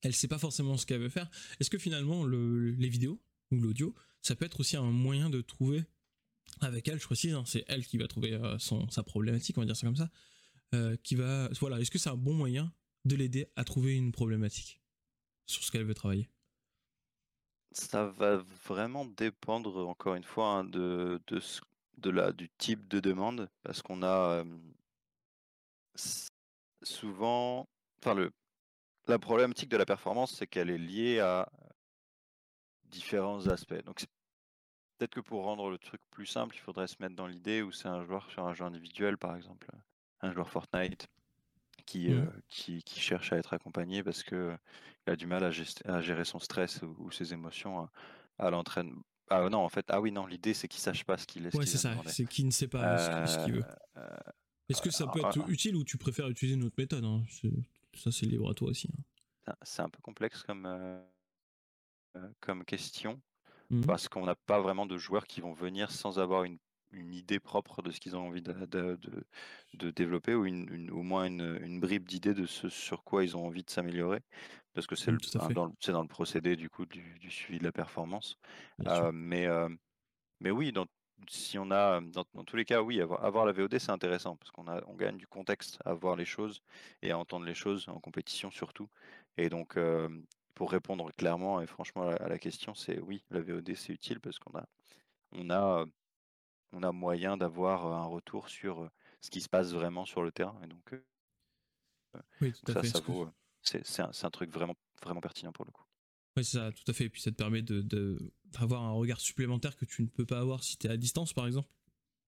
[0.06, 1.30] elle sait pas forcément ce qu'elle veut faire.
[1.60, 3.20] Est-ce que finalement les vidéos
[3.52, 5.84] ou l'audio, ça peut être aussi un moyen de trouver
[6.62, 9.62] avec elle, je précise, hein, c'est elle qui va trouver euh, son, sa problématique, on
[9.62, 10.12] va dire ça comme ça,
[10.76, 12.72] euh, qui va, voilà, est-ce que c'est un bon moyen
[13.06, 14.80] de l'aider à trouver une problématique
[15.48, 16.30] sur ce qu'elle veut travailler?
[17.72, 21.42] Ça va vraiment dépendre, encore une fois, hein, de, de,
[21.98, 24.46] de la, du type de demande, parce qu'on a
[26.84, 27.68] souvent,
[28.00, 28.32] enfin le,
[29.08, 31.50] la problématique de la performance, c'est qu'elle est liée à
[32.86, 33.84] différents aspects.
[33.86, 34.04] Donc
[34.98, 37.72] peut-être que pour rendre le truc plus simple, il faudrait se mettre dans l'idée où
[37.72, 39.68] c'est un joueur sur un jeu individuel, par exemple,
[40.22, 41.08] un joueur Fortnite
[41.86, 42.32] qui, mmh.
[42.48, 44.58] qui, qui, cherche à être accompagné parce que
[45.06, 45.52] il a du mal à,
[45.94, 47.92] à gérer son stress ou, ses émotions à,
[48.40, 51.26] à l'entraînement ah non, en fait, ah oui, non, l'idée c'est qu'il sache pas ce
[51.26, 51.56] qu'il est.
[51.56, 53.64] Ouais, c'est ça, c'est qu'il ne sait pas ce qu'il veut.
[53.64, 54.18] Euh, euh,
[54.70, 57.24] Est-ce que ça peut être utile ou tu préfères utiliser une autre méthode hein
[57.96, 58.90] Ça, c'est libre à toi aussi.
[59.48, 59.54] Hein.
[59.62, 61.02] C'est un peu complexe comme, euh,
[62.40, 63.22] comme question,
[63.70, 66.60] mmh parce qu'on n'a pas vraiment de joueurs qui vont venir sans avoir une
[66.96, 68.98] une idée propre de ce qu'ils ont envie de, de,
[69.74, 73.36] de, développer ou une, au moins une, une bribe d'idée de ce sur quoi ils
[73.36, 74.22] ont envie de s'améliorer
[74.74, 77.72] parce que c'est mmh, dans, dans, le procédé du coup du, du suivi de la
[77.72, 78.38] performance
[78.88, 79.70] euh, mais euh,
[80.40, 80.86] mais oui dans,
[81.28, 84.36] si on a dans, dans, tous les cas oui avoir, avoir la VOD c'est intéressant
[84.36, 86.62] parce qu'on a on gagne du contexte à voir les choses
[87.02, 88.90] et à entendre les choses en compétition surtout
[89.38, 90.10] et donc euh,
[90.54, 93.94] pour répondre clairement et franchement à la, à la question c'est oui la VOD c'est
[93.94, 94.66] utile parce qu'on a
[95.32, 95.86] on a
[96.76, 98.90] on a moyen d'avoir un retour sur
[99.22, 100.60] ce qui se passe vraiment sur le terrain.
[100.64, 100.96] Et donc,
[102.42, 103.84] oui, tout à ça, fait.
[103.84, 105.84] c'est, un, truc vraiment, vraiment pertinent pour le coup.
[106.38, 107.06] Oui, c'est ça, tout à fait.
[107.06, 107.82] Et puis ça te permet de,
[108.52, 111.34] d'avoir un regard supplémentaire que tu ne peux pas avoir si tu es à distance,
[111.34, 111.70] par exemple.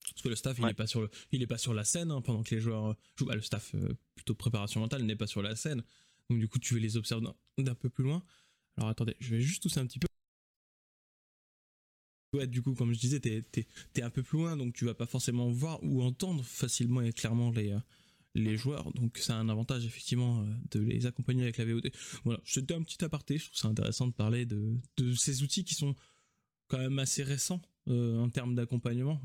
[0.09, 2.11] Parce que le staff, il n'est pas sur le, il est pas sur la scène
[2.11, 3.25] hein, pendant que les joueurs jouent.
[3.25, 3.75] Bah, le staff
[4.15, 5.83] plutôt préparation mentale n'est pas sur la scène.
[6.29, 8.23] Donc du coup, tu veux les observer d'un peu plus loin.
[8.77, 10.07] Alors attendez, je vais juste tousser un petit peu
[12.33, 13.43] ouais, du coup, comme je disais, t'es
[13.95, 17.11] es, un peu plus loin, donc tu vas pas forcément voir ou entendre facilement et
[17.11, 17.79] clairement les, euh,
[18.37, 18.91] les joueurs.
[18.93, 21.91] Donc c'est un avantage effectivement euh, de les accompagner avec la VOD.
[22.23, 23.37] Voilà, c'était un petit aparté.
[23.37, 24.79] Je trouve ça intéressant de parler de,
[25.15, 25.95] ces outils qui sont
[26.67, 29.21] quand même assez récents euh, en termes d'accompagnement.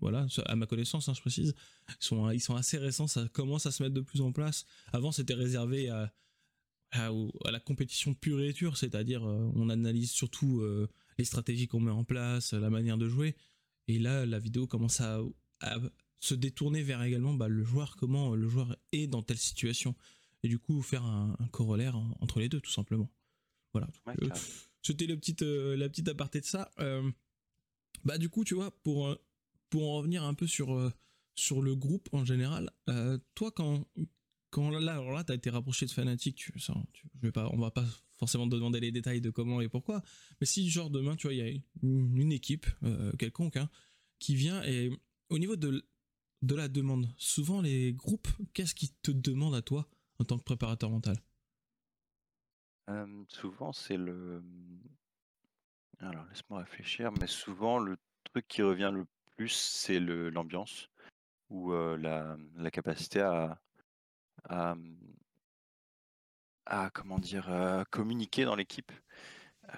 [0.00, 1.54] Voilà, à ma connaissance, hein, je précise,
[1.88, 3.06] ils sont, assez récents.
[3.06, 4.66] Ça commence à se mettre de plus en place.
[4.92, 6.12] Avant, c'était réservé à,
[6.92, 10.64] la compétition pure et dure, c'est-à-dire on analyse surtout
[11.16, 13.36] les stratégies qu'on met en place, la manière de jouer.
[13.86, 15.20] Et là, la vidéo commence à,
[16.24, 19.94] se détourner vers également bah, le joueur, comment le joueur est dans telle situation.
[20.42, 23.10] Et du coup, faire un, corollaire entre les deux, tout simplement.
[23.72, 23.88] Voilà.
[24.22, 24.28] Euh,
[24.82, 26.70] c'était la petite, euh, la petite aparté de ça.
[26.78, 27.10] Euh,
[28.04, 29.16] bah, du coup, tu vois, pour,
[29.70, 30.92] pour en revenir un peu sur,
[31.34, 32.70] sur le groupe en général,
[33.34, 33.86] toi, quand,
[34.50, 37.50] quand là, alors là, t'as été rapproché de Fnatic, tu, ça, tu, je vais pas,
[37.52, 37.84] on va pas
[38.16, 40.02] forcément te demander les détails de comment et pourquoi,
[40.40, 41.50] mais si genre demain, tu vois, il y a
[41.82, 43.68] une, une équipe euh, quelconque hein,
[44.18, 44.90] qui vient et
[45.28, 45.84] au niveau de
[46.44, 50.44] de la demande, souvent les groupes, qu'est-ce qu'ils te demandent à toi en tant que
[50.44, 51.16] préparateur mental?
[52.90, 54.42] Euh, souvent, c'est le.
[56.00, 60.90] Alors, laisse-moi réfléchir, mais souvent, le truc qui revient le plus, c'est l'ambiance
[61.50, 63.58] ou euh, la, capacité à,
[66.92, 68.92] comment dire, à communiquer dans l'équipe.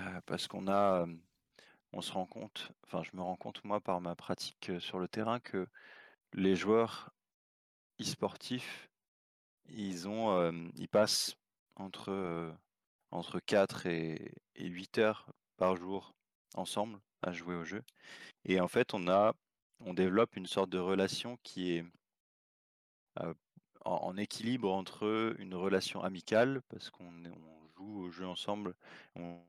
[0.01, 1.15] Euh, parce qu'on a, euh,
[1.93, 4.99] on se rend compte, enfin, je me rends compte, moi, par ma pratique euh, sur
[4.99, 5.67] le terrain, que
[6.33, 7.11] les joueurs
[8.01, 8.89] e-sportifs,
[9.69, 11.37] ils euh, ils passent
[11.77, 12.53] entre, euh,
[13.11, 16.15] entre 4 et, et 8 heures par jour
[16.55, 17.83] ensemble à jouer au jeu.
[18.45, 19.35] Et en fait, on a,
[19.81, 21.85] on développe une sorte de relation qui est
[23.21, 23.35] euh,
[23.85, 27.13] en, équilibre entre une relation amicale, parce qu'on
[27.77, 28.75] joue au jeu ensemble,
[29.15, 29.41] on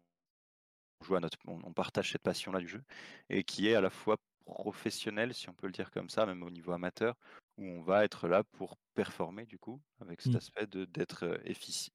[1.03, 2.83] joue à notre, on partage cette passion-là du jeu,
[3.29, 4.17] et qui est à la fois
[4.55, 7.15] professionnelle, si on peut le dire comme ça, même au niveau amateur,
[7.57, 10.37] où on va être là pour performer du coup, avec cet Mm.
[10.37, 11.37] aspect de d'être euh,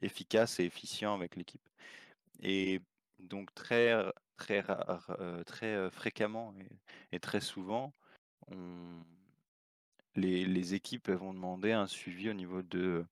[0.03, 1.69] efficace et efficient avec l'équipe.
[2.43, 2.81] Et
[3.21, 3.95] donc très,
[4.37, 6.69] très, rare- euh, très euh, fréquemment et,
[7.13, 7.95] et très souvent,
[8.49, 9.03] on,
[10.15, 13.05] les, les équipes vont demander un suivi au niveau de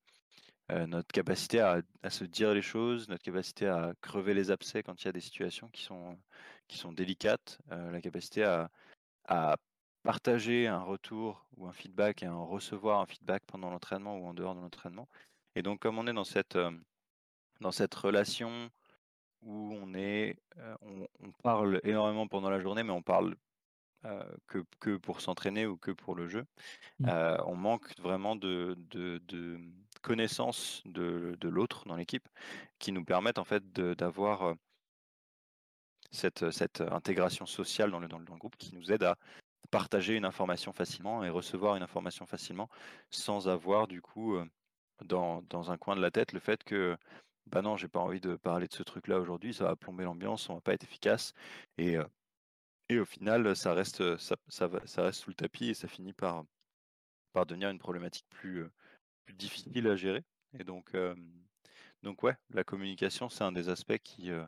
[0.72, 4.82] euh, notre capacité à, à se dire les choses, notre capacité à crever les abcès
[4.82, 6.18] quand il y a des situations qui sont,
[6.68, 8.70] qui sont délicates, euh, la capacité à,
[9.24, 9.56] à
[10.02, 14.26] partager un retour ou un feedback et à en recevoir un feedback pendant l'entraînement ou
[14.26, 15.08] en dehors de l'entraînement.
[15.56, 16.70] Et donc comme on est dans cette, euh,
[17.60, 18.70] dans cette relation
[19.42, 23.36] où on est, euh, on, on parle énormément pendant la journée, mais on parle
[24.06, 26.46] euh, que, que pour s'entraîner ou que pour le jeu.
[27.00, 27.08] Mm.
[27.08, 29.60] Euh, on manque vraiment de, de, de
[30.00, 32.26] connaissances de, de l'autre dans l'équipe
[32.78, 34.54] qui nous permettent en fait d'avoir
[36.10, 39.16] cette, cette intégration sociale dans le, dans, le, dans le groupe qui nous aide à
[39.70, 42.68] partager une information facilement et recevoir une information facilement
[43.10, 44.44] sans avoir du coup euh,
[45.04, 46.96] dans, dans un coin de la tête le fait que
[47.46, 50.04] bah non j'ai pas envie de parler de ce truc là aujourd'hui ça va plomber
[50.04, 51.34] l'ambiance on va pas être efficace
[51.78, 52.04] et, euh,
[52.88, 56.44] et au final ça reste ça, ça, reste sous le tapis et ça finit par,
[57.32, 58.70] par devenir une problématique plus, euh,
[59.24, 60.24] plus difficile à gérer
[60.58, 61.14] et donc euh,
[62.02, 64.44] donc ouais la communication c'est un des aspects qui euh,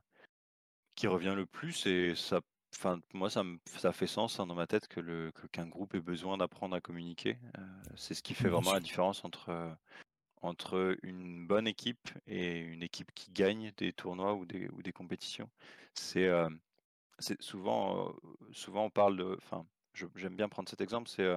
[0.94, 2.40] qui revient le plus et ça
[2.74, 5.94] enfin moi ça me ça fait sens hein, dans ma tête que le qu'un groupe
[5.94, 7.62] ait besoin d'apprendre à communiquer Euh,
[7.96, 9.74] c'est ce qui fait vraiment la différence entre euh,
[10.42, 14.92] entre une bonne équipe et une équipe qui gagne des tournois ou des ou des
[14.92, 15.50] compétitions.
[15.94, 16.48] C'est euh,
[17.18, 18.12] c'est souvent euh,
[18.52, 19.66] souvent on parle de enfin
[20.16, 21.28] j'aime bien prendre cet exemple c'est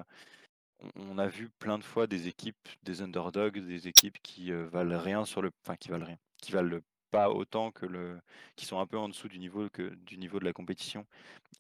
[0.80, 5.00] on, on a vu plein de fois des équipes des underdogs des équipes qui valent
[5.00, 6.80] rien sur le enfin qui valent rien qui valent
[7.16, 8.20] pas autant que le
[8.58, 11.06] qui sont un peu en dessous du niveau que du niveau de la compétition.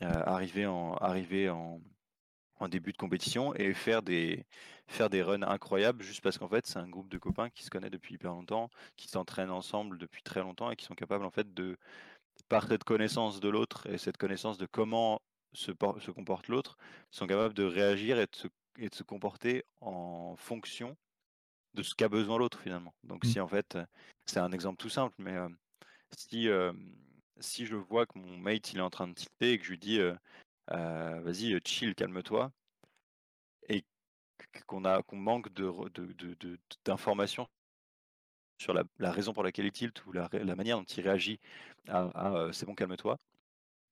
[0.03, 1.81] Euh, arriver en arriver en,
[2.69, 4.45] début de compétition et faire des
[4.87, 7.69] faire des runs incroyables juste parce qu'en fait c'est un groupe de copains qui se
[7.69, 11.29] connaît depuis hyper longtemps, qui s'entraînent ensemble depuis très longtemps et qui sont capables en
[11.29, 11.77] fait de
[12.49, 15.21] par cette connaissance de l'autre et cette connaissance de comment
[15.53, 16.77] se, se comporte l'autre,
[17.11, 18.47] sont capables de réagir et de se,
[18.79, 20.97] et de se comporter en fonction
[21.75, 22.93] de ce qu'a besoin l'autre finalement.
[23.03, 23.27] Donc Mm.
[23.27, 23.77] si en fait,
[24.25, 25.49] c'est un exemple tout simple, mais euh,
[26.17, 26.73] si, euh,
[27.39, 29.71] si je vois que mon mate il est en train de tilter et que je
[29.71, 30.15] lui dis euh,
[31.21, 32.51] vas-y euh, chill, calme-toi,
[33.69, 33.81] et
[34.53, 37.47] qu- qu'on a qu'on manque de, re- de, de- de- d'informations
[38.57, 41.39] sur la, la raison pour laquelle il tilte ou la, manière dont il réagit
[41.87, 43.17] à, à, euh, c'est bon, calme-toi,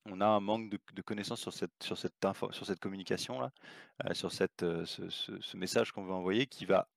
[0.06, 3.52] on a un manque de, de connaissances sur cette, sur cette, info, sur cette communication-là,
[4.06, 6.88] euh, sur cette, euh, ce, ce- ce message qu'on veut envoyer qui va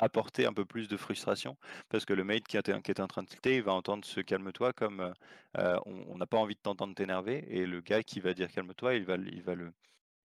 [0.00, 1.56] apporter un peu plus de frustration
[1.88, 4.72] parce que le mate qui était en train de tilter, il va entendre ce calme-toi
[4.72, 5.12] comme euh,
[5.58, 8.94] euh, on n'a pas envie de t'entendre t'énerver et le gars qui va dire calme-toi,
[8.94, 9.54] il va, il va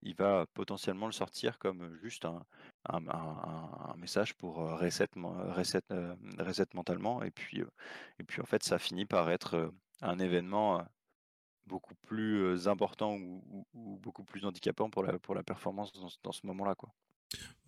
[0.02, 2.44] il va potentiellement le sortir comme juste un,
[3.96, 5.82] message pour euh, reset, reset,
[6.38, 7.62] reset mentalement et puis
[8.18, 10.84] et puis en fait ça finit par être un événement
[11.66, 16.08] beaucoup plus important ou, ou- ou beaucoup plus handicapant pour la pour la performance dans,
[16.22, 16.90] dans ce moment-là quoi.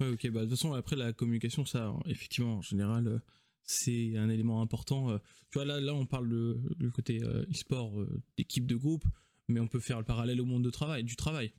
[0.00, 3.18] Ouais, ok, bah de toute façon, après la communication, ça, effectivement, en général, euh,
[3.64, 5.10] c'est un élément important.
[5.10, 5.18] euh.
[5.50, 7.92] Tu vois, là, là on parle de- du côté euh, e-sport,
[8.36, 9.04] d'équipe de groupe,
[9.48, 11.52] mais on peut faire le parallèle au monde de travail, du travail.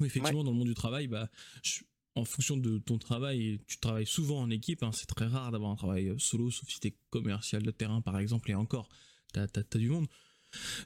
[0.00, 1.28] Oui, effectivement, dans le monde du travail, bah,
[1.62, 1.82] je-
[2.14, 5.70] en fonction de ton travail, tu travailles souvent en équipe, hein, c'est très rare d'avoir
[5.70, 8.88] un travail solo, sauf si tu es commercial de terrain, par exemple, et encore,
[9.34, 10.06] tu as, du monde.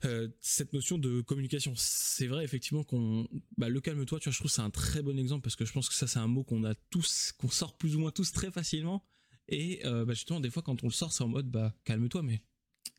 [0.05, 4.38] Euh, cette notion de communication, c'est vrai effectivement qu'on, bah, le calme-toi, tu vois, je
[4.38, 6.42] trouve c'est un très bon exemple parce que je pense que ça c'est un mot
[6.44, 9.05] qu'on a tous, qu'on sort plus ou moins tous très facilement
[9.49, 12.23] Et euh, bah, justement, des fois, quand on le sort, c'est en mode bah calme-toi,
[12.23, 12.42] mais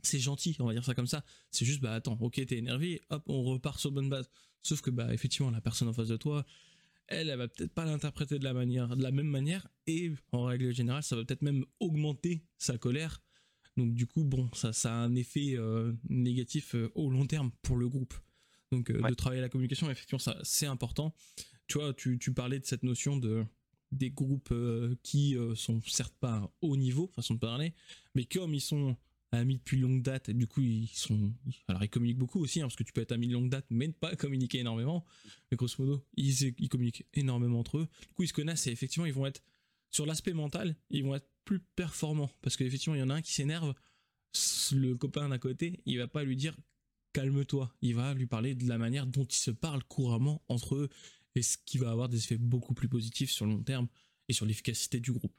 [0.04, 1.24] c'est gentil, on va dire ça comme ça.
[1.52, 4.30] C'est juste bah attends, ok, t'es énervé, hop, on repart sur bonne base.
[4.64, 6.46] Sauf que bah effectivement, la personne en face de toi,
[7.08, 10.44] elle, elle va peut-être pas l'interpréter de la manière, de la même manière, et en
[10.46, 13.22] règle générale, ça va peut-être même augmenter sa colère.
[13.82, 17.52] Donc du coup, bon, ça, ça a un effet euh, négatif euh, au long terme
[17.64, 18.14] pour le groupe.
[18.72, 21.16] Donc euh, de travailler la communication, effectivement, ça c'est important.
[21.66, 23.44] Tu vois, tu, tu, parlais de cette notion de
[23.92, 24.54] des groupes
[25.04, 27.74] qui sont certes pas haut niveau, façon de parler,
[28.16, 28.96] mais comme ils sont
[29.34, 31.34] amis depuis longue date, et du coup ils sont,
[31.68, 33.66] alors ils communiquent beaucoup aussi, hein, parce que tu peux être ami de longue date
[33.70, 35.04] mais ne pas communiquer énormément,
[35.50, 37.90] mais grosso modo ils, ils communiquent énormément entre eux.
[38.08, 39.44] Du coup ils se connaissent et effectivement ils vont être
[39.90, 43.22] sur l'aspect mental, ils vont être plus performants parce qu'effectivement il y en a un
[43.22, 43.74] qui s'énerve,
[44.72, 46.56] le copain d'à côté, il va pas lui dire
[47.14, 50.90] calme-toi, il va lui parler de la manière dont ils se parlent couramment entre eux
[51.36, 53.88] et ce qui va avoir des effets beaucoup plus positifs sur le long terme
[54.28, 55.34] et sur l'efficacité du groupe.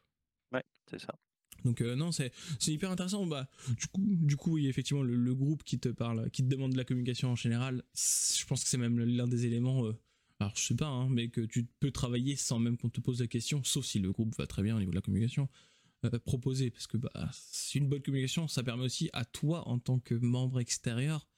[0.52, 1.18] Ouais, c'est ça.
[1.64, 2.32] Donc euh, non, c'est
[2.66, 3.26] hyper intéressant.
[3.26, 6.72] Bah du coup, du coup, oui, effectivement, le, groupe qui te parle, qui te demande
[6.72, 9.86] de la communication en général, je pense que c'est même l'un des éléments.
[9.86, 9.92] Euh,
[10.40, 13.20] alors je sais pas, hein, mais que tu peux travailler sans même qu'on te pose
[13.20, 15.48] la question, sauf si le groupe va très bien au niveau de la communication.
[16.04, 19.78] Euh, proposer parce que bah, c'est une bonne communication, ça permet aussi à toi en
[19.78, 21.28] tant que membre extérieur,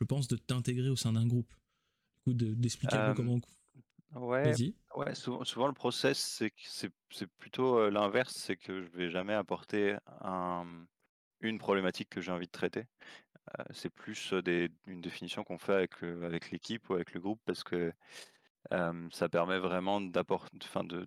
[0.00, 1.52] je pense, de t'intégrer au sein d'un groupe.
[2.26, 3.40] Du coup, d'expliquer un peu comment
[4.14, 4.54] Ouais,
[4.94, 10.66] ouais souvent, souvent le process, c'est plutôt l'inverse, c'est que je vais jamais apporter un,
[11.40, 12.84] une problématique que j'ai envie de traiter.
[13.70, 17.64] c'est plus des, une définition qu'on fait avec, avec l'équipe ou avec le groupe parce
[17.64, 17.92] que
[18.70, 21.06] ça permet vraiment d'apporter, enfin de,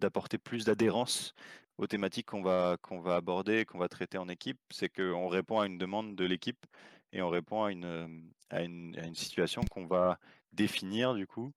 [0.00, 1.34] d'apporter plus d'adhérence
[1.78, 4.58] aux thématiques qu'on va, qu'on va aborder, qu'on va traiter en équipe.
[4.70, 6.66] C'est qu'on répond à une demande de l'équipe
[7.12, 10.18] et on répond à une, à une, à une situation qu'on va
[10.52, 11.52] définir du coup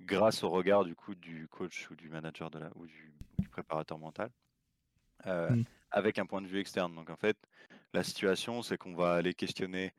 [0.00, 3.12] grâce au regard du coup du coach ou du manager de la, ou du,
[3.50, 4.30] préparateur mental
[5.26, 5.64] euh, mmh.
[5.90, 6.94] avec un point de vue externe.
[6.94, 7.38] Donc en fait,
[7.94, 9.94] la situation c'est qu'on va aller questionner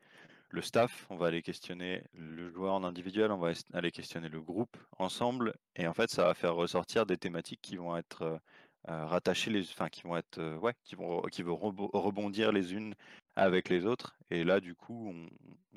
[0.50, 4.40] le staff, on va aller questionner le joueur en individuel, on va aller questionner le
[4.40, 8.40] groupe ensemble, et en fait ça va faire ressortir des thématiques qui vont être
[8.88, 12.74] euh, euh, rattachées, les, enfin qui vont être, ouais, qui vont, qui vont rebondir les
[12.74, 12.94] unes
[13.36, 15.14] avec les autres, et là du coup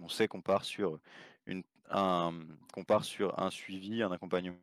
[0.01, 0.99] on, sait qu'on part sur
[1.45, 2.33] une, un,
[2.73, 4.57] qu'on part sur un suivi, un accompagnement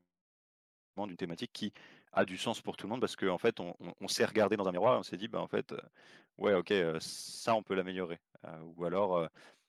[1.07, 1.73] d'une thématique qui
[2.13, 4.67] a du sens pour tout le monde parce qu'en en fait, on, s'est regardé dans
[4.69, 5.81] un miroir et on s'est dit, bah, en fait, euh,
[6.39, 8.19] ouais, ok, euh, ça, on peut l'améliorer.
[8.45, 9.29] Euh, ou alors,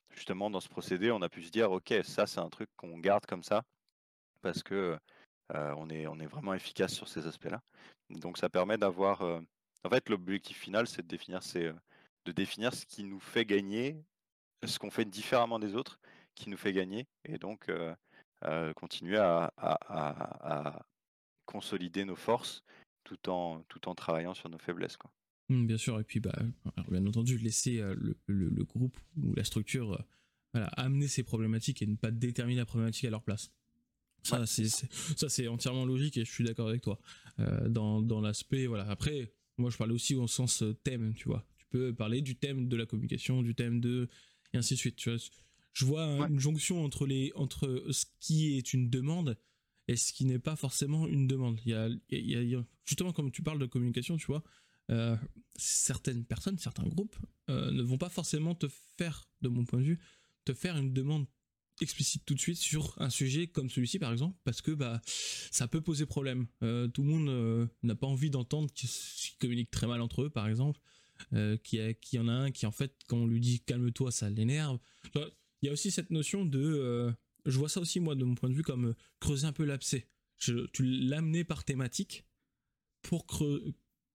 [0.09, 2.97] justement, dans ce procédé, on a pu se dire, ok, ça, c'est un truc qu'on
[2.97, 3.63] garde comme ça
[4.41, 4.97] parce que
[5.53, 7.61] on, est, on est vraiment efficace sur ces aspects-là.
[8.09, 9.21] Donc, ça permet d'avoir.
[9.21, 11.71] en fait, l'objectif final, c'est de définir, c'est,
[12.25, 13.97] de définir ce qui nous fait gagner,
[14.65, 15.99] ce qu'on fait différemment des autres
[16.35, 17.69] qui nous fait gagner et donc
[18.75, 20.85] continuer à,
[21.45, 22.63] consolider nos forces
[23.03, 23.63] tout en,
[23.95, 24.97] travaillant sur nos faiblesses.
[25.49, 26.37] Mmh, bien sûr, et puis bah,
[26.89, 27.81] bien entendu, laisser
[28.27, 30.05] le, groupe ou la structure
[30.53, 33.51] amener ces problématiques et ne pas déterminer la problématique à leur place.
[34.23, 36.99] Ça, c'est, entièrement logique et je suis d'accord avec toi.
[37.67, 38.89] dans, dans l'aspect, voilà.
[38.89, 41.45] Après, moi, je parlais aussi au sens thème, tu vois.
[41.57, 44.09] Tu peux parler du thème de la communication, du thème de.
[44.53, 44.95] et ainsi de suite.
[44.95, 45.19] Tu vois
[45.73, 49.37] je vois une jonction entre les entre ce qui est une demande
[49.87, 51.59] et ce qui n'est pas forcément une demande.
[51.65, 54.43] Il y a, justement comme tu parles de communication, tu vois,
[54.91, 55.15] euh,
[55.55, 57.15] certaines personnes, certains groupes
[57.49, 59.99] euh, ne vont pas forcément te faire, de mon point de vue,
[60.45, 61.27] te faire une demande
[61.81, 65.67] explicite tout de suite sur un sujet comme celui-ci par exemple parce que bah ça
[65.67, 68.89] peut poser problème euh, tout le monde n'a pas envie d'entendre qu'ils
[69.39, 70.79] communiquent très mal entre eux par exemple
[71.63, 74.79] qu'il y, en a un qui en fait quand on lui dit calme-toi ça l'énerve
[75.61, 76.59] il y a aussi cette notion de.
[76.59, 77.11] Euh,
[77.45, 79.65] je vois ça aussi, moi, de mon point de vue, comme euh, creuser un peu
[79.65, 80.07] l'abcès.
[80.37, 82.25] tu l'amener par thématique
[83.01, 83.25] pour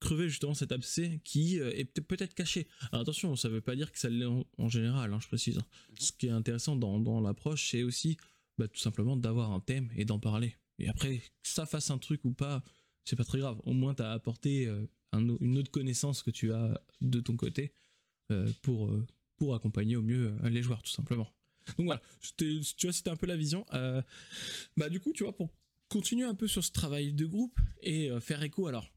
[0.01, 2.69] crever justement cet abcès qui euh, est peut-être caché.
[2.91, 5.59] Alors attention, ça ne veut pas dire que ça l'est en, général, hein, je précise.
[5.59, 5.67] Hein.
[5.91, 5.97] Mhm.
[5.99, 8.17] Ce qui est intéressant dans, l'approche, c'est aussi
[8.59, 10.57] bah, tout simplement d'avoir un thème et d'en parler.
[10.79, 12.63] Et après, que ça fasse un truc ou pas,
[13.05, 13.61] c'est pas très grave.
[13.65, 14.69] Au moins, tu as apporté
[15.13, 17.73] une autre connaissance que tu as de ton côté
[18.63, 18.93] pour,
[19.37, 21.33] pour accompagner au mieux les joueurs, tout simplement.
[21.79, 22.03] Donc voilà,
[22.37, 23.65] tu vois, c'était un peu la vision.
[23.73, 24.03] Euh,
[24.77, 25.51] bah du coup, tu vois, pour
[25.89, 28.91] continuer un peu sur ce travail de groupe et euh, faire écho, alors,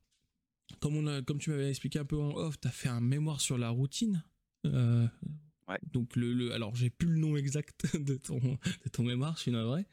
[0.79, 3.01] comme, on a, comme tu m'avais expliqué un peu en off, tu as fait un
[3.01, 4.23] mémoire sur la routine.
[4.65, 5.07] Euh,
[5.67, 5.79] ouais.
[5.91, 9.43] Donc, le, le alors, j'ai plus le nom exact de ton, de ton mémoire, je
[9.43, 9.85] suis navré.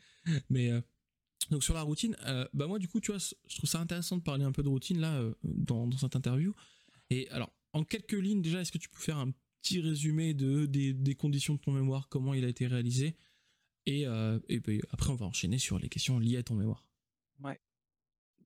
[0.51, 0.71] Mais
[1.51, 2.17] donc, sur la routine,
[2.53, 4.69] bah moi, du coup, tu vois, je trouve ça intéressant de parler un peu de
[4.69, 6.55] routine là, dans, dans cette interview.
[7.11, 10.67] Et alors, en quelques lignes, déjà, est-ce que tu peux faire un petit résumé de,
[10.67, 13.17] des, conditions de ton mémoire, comment il a été réalisé?
[13.87, 16.87] Et, euh, et ben, après, on va enchaîner sur les questions liées à ton mémoire.
[17.43, 17.61] Ouais.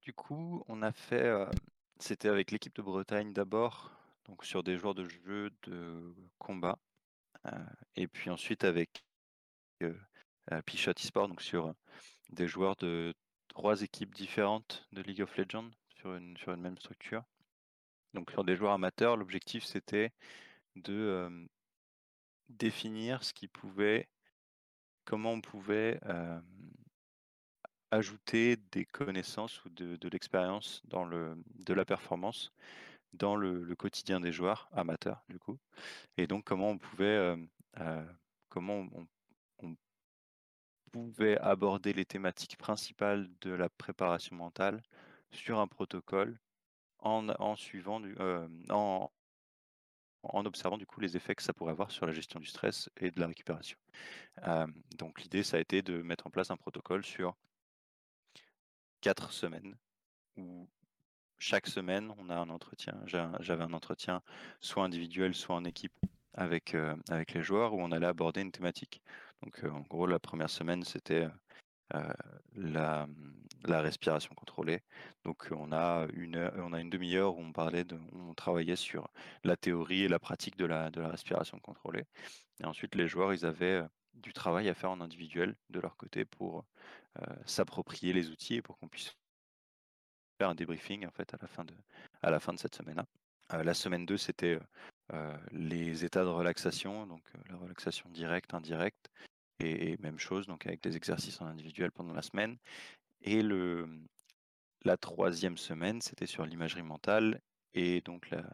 [0.01, 1.47] Du coup, on a fait.
[1.99, 3.93] Euh, c'était avec l'équipe de Bretagne d'abord,
[4.27, 6.79] donc sur des joueurs de jeux de combat.
[7.97, 9.05] et puis ensuite avec
[10.67, 11.75] Pichot eSport, donc sur
[12.31, 13.15] des joueurs de
[13.49, 17.25] trois équipes différentes de League of Legends sur une, sur une même structure.
[18.15, 20.13] Donc sur des joueurs amateurs, l'objectif c'était
[20.77, 21.49] de
[22.49, 24.09] définir ce qui pouvait,
[25.05, 26.01] comment on pouvait
[27.90, 32.53] ajouter des connaissances ou de, l'expérience dans le de la performance
[33.14, 35.59] dans le, quotidien des joueurs amateurs du coup?
[36.16, 37.37] Et donc comment on pouvait
[38.48, 39.07] comment on,
[40.90, 44.83] pouvait aborder les thématiques principales de la préparation mentale
[45.31, 46.38] sur un protocole
[47.01, 48.16] en, en suivant du,
[48.70, 49.11] en,
[50.22, 52.90] en observant du coup les effets que ça pourrait avoir sur la gestion du stress
[52.96, 53.79] et de la récupération?
[54.96, 57.37] donc l'idée, ça a été de mettre en place un protocole sur
[59.01, 59.77] quatre semaines
[60.37, 60.69] où
[61.39, 62.95] chaque semaine, on a un entretien.
[63.07, 64.23] J'avais un entretien
[64.61, 65.95] soit individuel, soit en équipe
[66.35, 66.77] avec,
[67.11, 69.03] avec les joueurs où on allait aborder une thématique.
[69.43, 71.29] Donc en gros, la première semaine, c'était
[72.57, 73.07] la,
[73.65, 74.81] la, respiration contrôlée.
[75.25, 79.09] Donc on a une, une demi-heure où on parlait de, on travaillait sur
[79.45, 82.05] la théorie et la pratique de la, de la respiration contrôlée.
[82.61, 83.83] Et ensuite les joueurs, ils avaient
[84.19, 86.65] du travail à faire en individuel de leur côté pour
[87.47, 89.17] s'approprier les outils et pour qu'on puisse
[90.39, 91.75] faire un débriefing en fait à la fin de,
[92.23, 93.07] à la fin de cette semaine-là.
[93.65, 94.59] la semaine 2, c'était
[95.51, 99.11] les états de relaxation, donc la relaxation directe, indirecte,
[99.61, 102.57] et, même chose, donc avec des exercices en individuel pendant la semaine.
[103.23, 103.89] Et le,
[104.85, 107.41] la troisième semaine, c'était sur l'imagerie mentale
[107.75, 108.45] et donc la,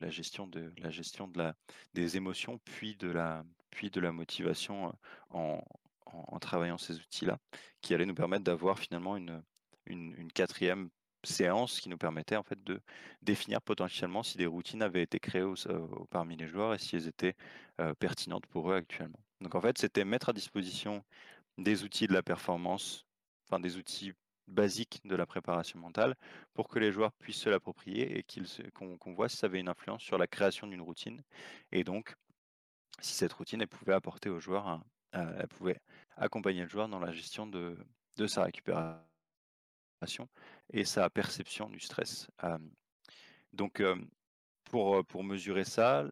[0.00, 1.54] la gestion de la gestion de la
[1.94, 3.44] des émotions puis de la
[3.82, 4.92] de la motivation
[5.30, 5.60] en,
[6.40, 7.38] travaillant ces outils-là,
[7.80, 9.42] qui allait nous permettre d'avoir finalement une,
[10.34, 10.90] quatrième
[11.24, 12.80] séance qui nous permettait en fait de
[13.22, 15.44] définir potentiellement si des routines avaient été créées
[16.10, 17.34] parmi les joueurs et si elles étaient
[17.98, 19.18] pertinentes pour eux actuellement.
[19.40, 21.04] Donc en fait, c'était mettre à disposition
[21.58, 23.06] des outils de la performance,
[23.46, 24.12] enfin des outils
[24.48, 26.14] basiques de la préparation mentale
[26.52, 28.24] pour que les joueurs puissent se l'approprier et
[28.72, 31.22] qu'on voit si ça avait une influence sur la création d'une routine
[31.72, 32.14] et donc
[33.00, 34.82] si cette routine elle pouvait apporter au joueur
[35.14, 35.80] elle pouvait
[36.16, 37.76] accompagner le joueur dans la gestion de,
[38.26, 38.98] sa récupération
[40.72, 42.28] et sa perception du stress.
[43.52, 43.82] donc,
[44.64, 46.04] pour, pour mesurer ça,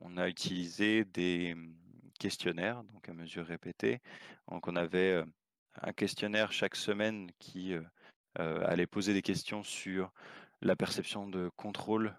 [0.00, 1.74] on a utilisé des mmh,
[2.18, 4.00] questionnaires, donc à mesure répétée.
[4.48, 5.22] Donc, on avait
[5.82, 7.74] un questionnaire chaque semaine qui
[8.34, 10.12] allait poser des questions sur
[10.62, 12.14] la perception de contrôle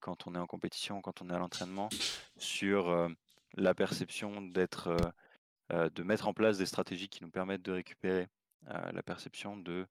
[0.00, 1.88] quand on est en compétition, quand on est à l'entraînement,
[2.36, 3.08] sur
[3.54, 4.96] la perception d'être,
[5.70, 8.28] de mettre en place des stratégies qui nous permettent de récupérer
[8.66, 9.86] la perception de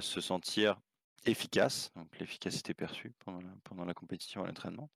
[0.00, 0.78] se sentir
[1.26, 3.12] efficace, donc l'efficacité perçue
[3.64, 4.90] pendant la, compétition et l'entraînement.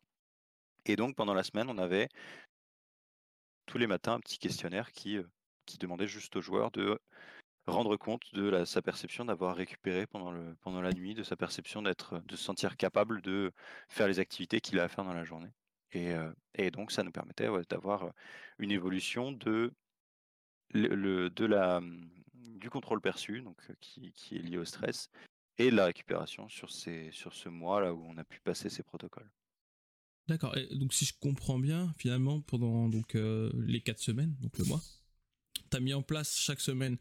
[0.86, 2.08] Et donc pendant la semaine, on avait
[3.66, 5.18] tous les matins un petit questionnaire qui,
[5.80, 7.00] demandait juste au joueur de
[7.66, 10.32] rendre compte de sa perception d'avoir récupéré pendant,
[10.80, 13.52] la nuit, de sa perception d'être, de se sentir capable de
[13.88, 15.50] faire les activités qu'il a à faire dans la journée.
[15.92, 16.12] Et,
[16.54, 18.12] et donc ça nous permettait d'avoir
[18.58, 19.70] une évolution mmh,
[22.58, 25.10] du contrôle perçu, donc qui, qui, est lié au stress,
[25.58, 29.30] et de la récupération sur, ce mois là où on a pu passer ces protocoles.
[30.28, 30.54] D'accord.
[30.72, 32.88] Donc si je comprends bien, finalement, pendant
[33.54, 34.80] les quatre semaines, donc le mois,
[35.70, 36.96] tu as mis en place chaque semaine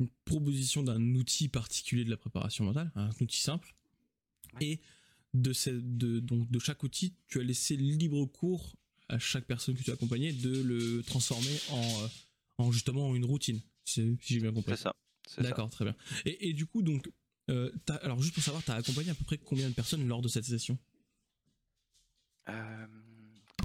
[0.00, 3.74] une proposition d'un outil particulier de la préparation mentale, un outil simple,
[4.60, 4.80] et
[5.34, 8.76] de, de, donc, de chaque outil, tu as laissé libre cours
[9.08, 12.08] à chaque personne que tu as accompagnée de le transformer en,
[12.58, 14.76] en justement une routine si j'ai bien compris.
[14.76, 14.94] C'est ça.
[15.38, 15.94] D'accord, très bien.
[16.24, 17.10] Et, du coup, donc,
[17.50, 20.22] euh, alors juste pour savoir, tu as accompagné à peu près combien de personnes lors
[20.22, 20.78] de cette session?
[22.48, 22.86] Euh,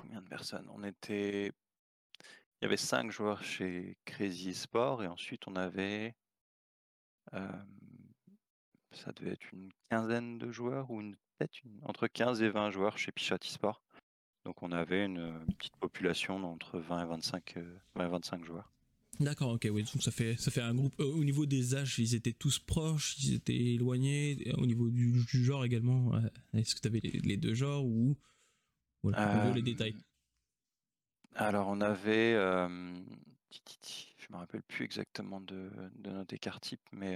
[0.02, 0.68] Combien de personnes?
[0.74, 1.52] On était.
[2.62, 6.16] Il y avait cinq joueurs chez Crazy Sport et ensuite on avait.
[7.34, 7.52] Euh,
[8.92, 12.98] ça devait être une quinzaine de joueurs ou une, peut-être entre 15 et 20 joueurs
[12.98, 13.82] chez Pichati Sport.
[14.46, 17.56] Donc on avait une petite population d'entre 20 et 25,
[17.96, 18.74] 20 et 25 joueurs.
[19.20, 21.00] D'accord, ok, oui, donc ça fait, ça fait un groupe.
[21.00, 24.52] Euh, au niveau des âges, ils étaient tous proches, ils étaient éloignés.
[24.58, 26.20] Au niveau du, genre également, euh,
[26.54, 28.18] est-ce que tu avais les, deux genres ou
[29.04, 29.96] voilà, les euh, détails?
[31.36, 32.36] Alors, on avait.
[34.34, 37.16] Me rappelle plus exactement de, de notre écart type, mais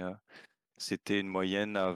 [0.76, 1.94] c'était une moyenne à,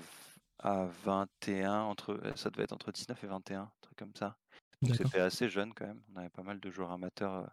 [0.59, 4.37] à 21, entre, ça devait être entre 19 et 21, un truc comme ça.
[4.81, 6.03] Donc c'était assez jeune quand même.
[6.12, 7.49] On avait pas mal de joueurs amateurs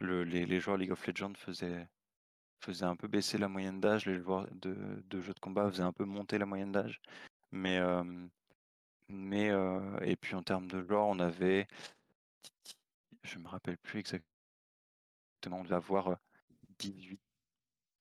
[0.00, 1.88] les, joueurs League of Legends faisaient,
[2.82, 4.74] un peu baisser la moyenne d'âge, les joueurs de
[5.08, 7.00] de jeux de combat faisaient un peu monter la moyenne d'âge.
[7.52, 8.28] Mais, hem,
[9.08, 9.52] mais,
[10.02, 11.66] et puis en termes de genre, on avait
[13.22, 14.26] je me rappelle plus exactement,
[15.60, 16.16] on devait avoir,
[16.78, 17.20] 18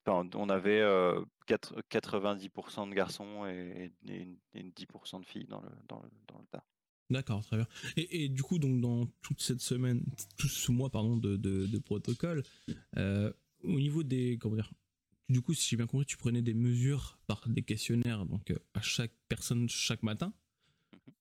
[0.08, 0.84] enfin, on avait,
[1.48, 4.86] quatre 90% de garçons et et et 10
[5.20, 6.66] de filles dans le dans le dans le tas.
[7.10, 7.68] D'accord, très bien.
[7.98, 10.04] Et, et, du coup, donc dans toute cette semaine,
[10.38, 12.42] tout ce mois, pardon, de, de, de protocole,
[12.98, 13.32] euh,
[13.64, 14.72] au niveau des, comment dire,
[15.30, 18.60] du coup, si j'ai bien compris, tu prenais des mesures par des questionnaires, donc euh,
[18.74, 20.34] à chaque personne chaque matin.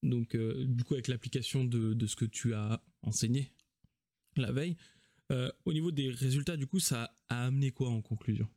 [0.02, 0.11] Mhm.
[0.11, 3.52] Donc, euh, du coup, avec l'application de, de, ce que tu as enseigné
[4.36, 4.76] la veille,
[5.32, 8.49] euh, au niveau des résultats, du coup, ça a amené quoi en conclusion?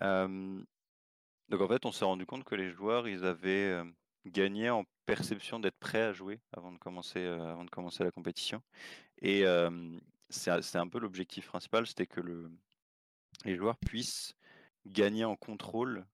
[0.00, 3.82] Donc, en fait, on s'est rendu compte que les joueurs, ils avaient
[4.26, 8.62] gagné en perception d'être prêt à jouer avant de commencer, avant de commencer la compétition.
[9.20, 9.44] Et
[10.30, 12.50] c'est un peu l'objectif principal, c'était que le,
[13.44, 14.34] les joueurs puissent
[14.86, 16.06] gagner en contrôle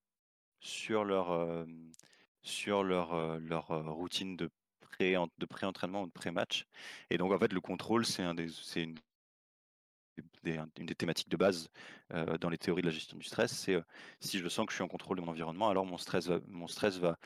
[0.60, 1.66] sur leur,
[2.42, 3.10] sur leur,
[3.94, 4.50] routine de
[4.80, 6.66] pré de pré-entraînement ou de pré-match.
[7.10, 8.98] Et donc en fait le contrôle c'est un des une
[10.42, 11.70] des, une des thématiques de base
[12.40, 13.76] dans les théories de la gestion du stress, c'est
[14.20, 16.68] si je sens que je suis en contrôle de mon environnement, alors mon stress mon
[16.68, 17.18] stress va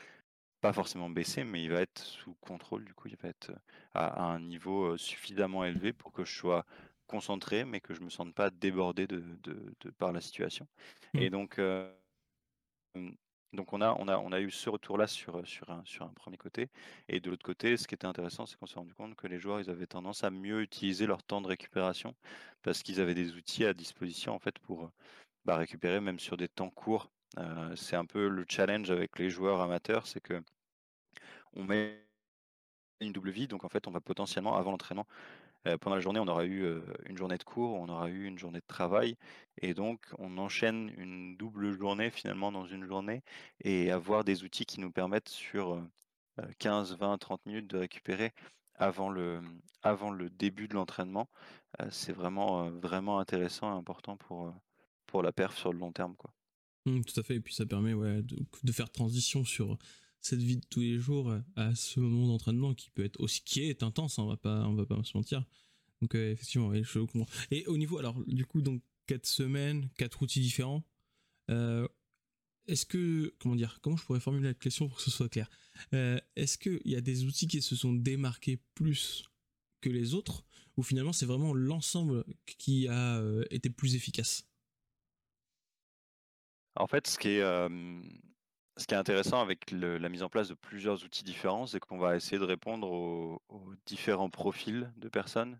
[0.61, 2.85] pas forcément baisser, mais il va être sous contrôle.
[2.85, 3.51] Du coup, il va être
[3.93, 6.65] à, un niveau suffisamment élevé pour que je sois
[7.07, 10.67] concentré, mais que je me sente pas débordé de, de, par la situation.
[11.15, 11.31] Et mmh.
[11.31, 11.59] donc,
[13.53, 15.83] donc on a, on a, eu ce retour-là sur, sur, un,
[16.15, 16.69] premier côté.
[17.09, 19.39] Et de l'autre côté, ce qui était intéressant, c'est qu'on s'est rendu compte que les
[19.39, 22.15] joueurs, ils avaient tendance à mieux utiliser leur temps de récupération
[22.63, 24.91] parce qu'ils avaient des outils à disposition en pour
[25.45, 27.09] bah, récupérer même sur des temps courts
[27.75, 30.41] c'est un peu le challenge avec les joueurs amateurs, c'est que
[31.53, 31.97] on met
[32.99, 35.07] une double vie, donc en fait, on va potentiellement, avant l'entraînement,
[35.79, 36.65] pendant la journée, on aura eu
[37.05, 39.15] une journée de cours, on aura eu une journée de travail,
[39.61, 43.21] et donc on enchaîne une double journée finalement dans une journée,
[43.63, 45.81] et avoir des outils qui nous permettent sur
[46.59, 48.33] 15, 20, 30 minutes de récupérer
[48.75, 49.41] avant le,
[49.83, 51.29] le début de l'entraînement,
[51.89, 56.15] c'est vraiment, vraiment intéressant et important pour, la perf sur le long terme.
[56.15, 56.33] Quoi.
[56.85, 59.77] Mmh, tout à fait, et puis ça permet de, faire transition sur
[60.21, 63.43] cette vie de tous les jours euh, à ce moment d'entraînement qui peut être aussi
[63.43, 65.43] qui est intense, hein, on va pas on va pas se mentir.
[66.01, 66.99] Donc euh, effectivement, je.
[67.49, 70.83] Et au niveau alors du coup donc quatre semaines, quatre outils différents.
[71.49, 71.87] Euh,
[72.67, 75.49] est-ce que comment dire comment je pourrais formuler la question pour que ce soit clair?
[75.91, 79.23] Est-ce qu'il y a des outils qui se sont démarqués plus
[79.81, 80.45] que les autres
[80.77, 84.47] ou finalement c'est vraiment l'ensemble qui a été plus efficace?
[86.75, 87.43] En fait, ce qui est,
[88.81, 91.99] ce qui est intéressant avec la mise en place de plusieurs outils différents, c'est qu'on
[91.99, 93.41] va essayer de répondre aux,
[93.85, 95.59] différents profils de personnes,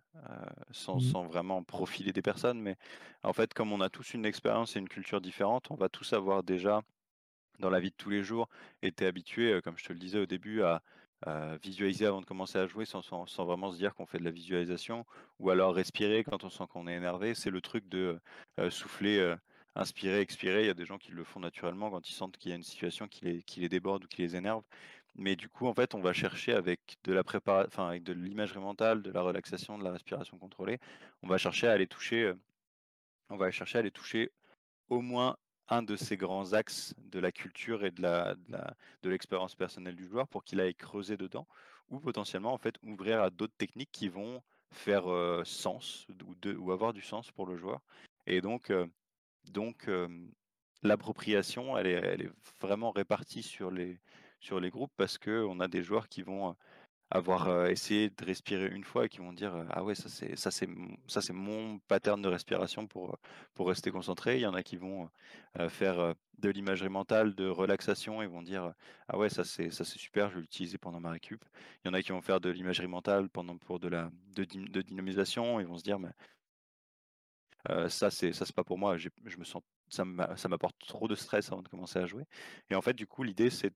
[0.72, 1.02] sans, mmh.
[1.02, 2.60] sans vraiment profiler des personnes.
[2.60, 2.78] Mais
[3.24, 6.14] en fait, comme on a tous une expérience et une culture différente, on va tous
[6.14, 6.82] avoir déjà,
[7.60, 8.50] dans la vie de tous les jours,
[8.82, 10.82] été habitués, comme je te le disais au début, à,
[11.62, 14.32] visualiser avant de commencer à jouer sans, sans, vraiment se dire qu'on fait de la
[14.32, 15.06] visualisation,
[15.38, 17.36] ou alors respirer quand on sent qu'on est énervé.
[17.36, 18.20] C'est le truc de
[18.72, 19.36] souffler
[19.76, 20.64] inspirer, expirer.
[20.64, 22.58] Il y a des gens qui le font naturellement quand ils sentent qu'il y a
[22.58, 24.64] une situation qui les, qui les déborde ou qui les énerve.
[25.16, 28.14] Mais du coup, en fait, on va chercher avec de la préparation, enfin, avec de
[28.14, 30.80] l'imagerie mentale, de la relaxation, de la respiration contrôlée,
[31.22, 32.40] on va chercher à aller toucher, euh,
[33.30, 34.32] on va chercher à aller toucher
[34.90, 38.36] au moins un de ces grands axes de la culture et de la,
[39.04, 41.48] de l'expérience personnelle du joueur pour qu'il aille creuser dedans
[41.90, 44.42] ou potentiellement en fait ouvrir à d'autres techniques qui vont
[44.72, 47.82] faire euh, sens ou, de, ou avoir du sens pour le joueur.
[48.28, 48.88] Et donc, euh,
[49.46, 49.90] donc,
[50.84, 52.30] l'appropriation, elle est,
[52.60, 54.00] vraiment répartie sur les,
[54.40, 56.56] sur les groupes parce qu'on a des joueurs qui vont
[57.12, 61.80] avoir essayé de respirer une fois et qui vont dire ah ouais ça c'est mon
[61.90, 63.18] pattern de respiration pour
[63.54, 65.10] pour rester concentré il y en a qui vont
[65.68, 68.74] faire de l'imagerie mentale de relaxation et vont dire
[69.10, 71.44] ah ouais ça c'est super je vais l'utiliser pendant ma récup
[71.84, 74.82] il y en a qui vont faire de l'imagerie mentale pendant pour de la de
[74.82, 76.12] dynamisation et vont se dire mais
[77.90, 78.98] ça, c'est ça, c'est pas pour moi.
[78.98, 82.24] Je me sens, ça m'apporte trop de stress avant de commencer à jouer.
[82.70, 83.74] Et en fait, du coup, l'idée, c'est,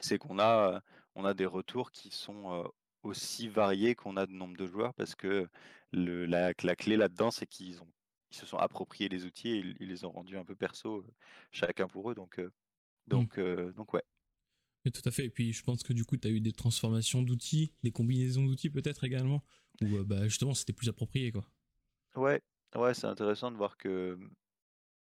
[0.00, 0.82] c'est qu'on a,
[1.14, 2.70] on a des retours qui sont
[3.02, 5.48] aussi variés qu'on a de nombre de joueurs parce que
[5.92, 7.92] le, la, la clé là-dedans, c'est qu'ils ont,
[8.30, 11.04] ils se sont appropriés les outils et ils, les ont rendus un peu perso,
[11.50, 12.14] chacun pour eux.
[12.14, 12.50] Donc, mmh.
[13.06, 13.40] donc,
[13.74, 14.02] donc ouais.
[14.92, 15.26] tout à fait.
[15.26, 18.44] Et puis, je pense que du coup, tu as eu des transformations d'outils, des combinaisons
[18.44, 19.42] d'outils peut-être également,
[19.80, 21.46] où bah, justement, c'était plus approprié, quoi.
[22.16, 22.42] Ouais,
[22.76, 24.18] Ouais, c'est intéressant de voir que,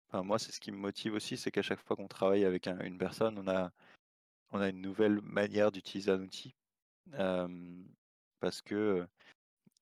[0.07, 2.67] enfin, moi, c'est ce qui me motive aussi, c'est qu'à chaque fois qu'on travaille avec
[2.67, 3.71] une personne, on a,
[4.51, 6.53] on a une nouvelle manière d'utiliser un outil.
[8.39, 9.07] parce que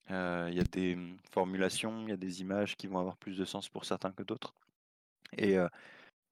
[0.10, 3.38] il y a des mmh, formulations, il y a des images qui vont avoir plus
[3.38, 4.54] de sens pour certains que d'autres.
[5.38, 5.58] Et,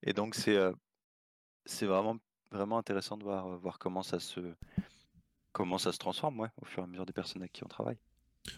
[0.03, 2.17] et donc, c'est vraiment,
[2.51, 4.39] vraiment intéressant de voir, voir comment, ça se,
[5.51, 7.67] comment ça se transforme ouais, au fur et à mesure des personnes avec qui on
[7.67, 7.97] travaille.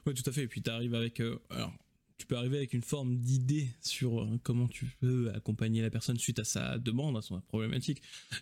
[0.06, 0.44] Oui, tout à fait.
[0.44, 1.22] Et puis, tu arrives avec.
[2.18, 6.40] Tu peux arriver avec une forme d'idée sur comment tu peux accompagner la personne suite
[6.40, 8.02] à sa demande, à son problématique.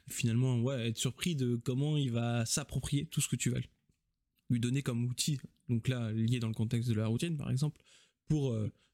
[0.09, 3.59] Finalement, ouais, être surpris de comment il va s'approprier tout ce que tu vas
[4.49, 5.39] lui donner comme outil.
[5.69, 7.81] Donc là, lié dans le contexte de la routine, par exemple,
[8.27, 8.53] pour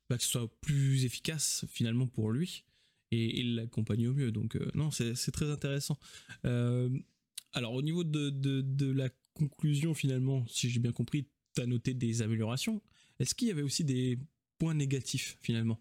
[0.09, 2.63] bah, que ce soit plus efficace finalement pour lui
[3.11, 4.31] et, il l'accompagne au mieux.
[4.31, 5.97] Donc euh, non, c'est très intéressant.
[6.45, 6.89] Euh,
[7.53, 11.93] alors au niveau de, de, la conclusion finalement, si j'ai bien compris, tu as noté
[11.93, 12.81] des améliorations.
[13.19, 14.17] Est-ce qu'il y avait aussi des
[14.57, 15.79] points négatifs finalement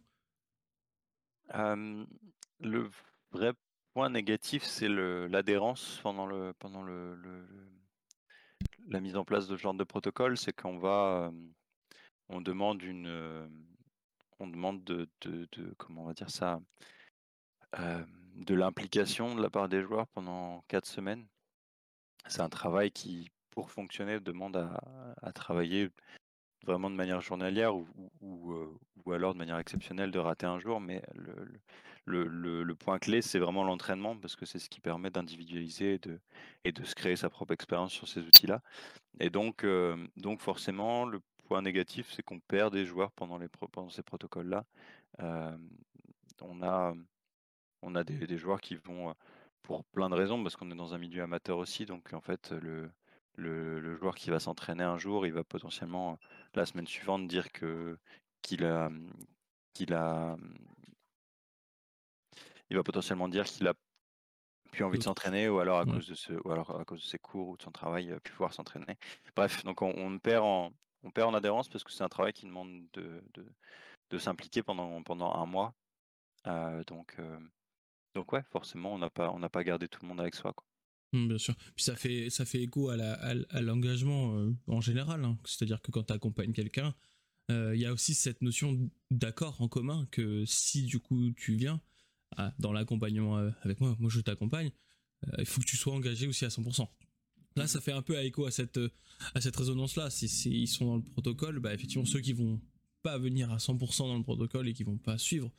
[2.61, 2.91] Le
[3.33, 3.53] vrai
[3.93, 7.19] point négatif, c'est l'adhérence pendant, le, pendant le,
[8.89, 10.37] la mise en place de ce genre de protocole.
[10.37, 11.33] C'est qu'on
[12.41, 13.49] demande une,
[14.39, 15.09] on demande de,
[15.79, 16.61] comment dire ça,
[17.79, 21.27] de l'implication de la part des joueurs pendant quatre semaines.
[22.27, 25.91] C'est un travail qui, pour fonctionner, demande à, travailler
[26.67, 27.87] vraiment de manière journalière ou,
[28.21, 30.81] ou, alors de manière exceptionnelle de rater un jour.
[30.81, 35.11] Mais le, le, le, point clé, c'est vraiment l'entraînement parce que c'est ce qui permet
[35.11, 36.21] d'individualiser et de,
[36.65, 38.63] et de se créer sa propre expérience sur ces outils-là.
[39.21, 39.67] Et donc,
[40.17, 44.65] donc forcément, le point négatif, c'est qu'on perd des joueurs pendant, les, pendant ces protocoles-là.
[45.21, 46.95] on a
[47.83, 49.15] on a des, joueurs qui vont,
[49.63, 52.53] pour plein de raisons, parce qu'on est dans un milieu amateur aussi, donc en fait,
[52.53, 52.91] le,
[53.37, 56.19] le, joueur qui va s'entraîner un jour, il va potentiellement,
[56.57, 57.99] la semaine suivante, dire que
[58.43, 58.91] qu'il a,
[59.75, 60.37] qu'il a,
[62.71, 63.75] il va potentiellement dire qu'il a
[64.73, 67.07] plus envie de s'entraîner ou alors à cause de ce, ou alors à cause de
[67.07, 68.99] ses cours ou de son travail, plus pouvoir s'entraîner.
[69.35, 72.47] Bref, donc on, perd en, on perd en adhérence parce que c'est un travail qui
[72.47, 73.23] demande de,
[74.11, 75.75] de, s'impliquer pendant, pendant un mois.
[76.87, 77.17] donc,
[78.15, 80.53] donc ouais, forcément, on n'a pas, on n'a pas gardé tout le monde avec soi.
[80.53, 80.65] Quoi.
[81.13, 81.55] Mmh, bien sûr.
[81.75, 85.25] Puis ça fait, ça fait écho à, la, à, l'engagement euh, en général.
[85.25, 85.39] Hein.
[85.45, 86.95] C'est-à-dire que quand tu accompagnes quelqu'un,
[87.51, 91.55] euh, il y a aussi cette notion d'accord en commun que si du coup tu
[91.55, 91.81] viens
[92.59, 94.71] dans l'accompagnement euh, avec moi, moi je t'accompagne,
[95.39, 96.87] il faut que tu sois engagé aussi à 100%.
[97.57, 98.79] Là, ça fait un peu à écho à cette,
[99.35, 100.11] à cette résonance-là.
[100.11, 102.61] Si, si, ils sont dans le protocole, bah, effectivement, ceux qui vont
[103.03, 105.51] pas venir à 100% dans le protocole et qui vont pas suivre,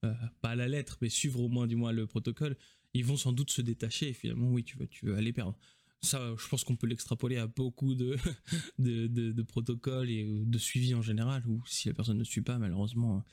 [0.00, 2.56] pas à la lettre, mais suivre au moins du moins le protocole,
[2.94, 5.56] ils vont sans doute se détacher et finalement, oui, tu vas, tu vas aller perdre.
[6.02, 8.16] Ça, je pense qu'on peut l'extrapoler à beaucoup de,
[8.78, 12.58] de, de, protocoles et de suivi en général, où si la personne ne suit pas,
[12.58, 13.24] malheureusement,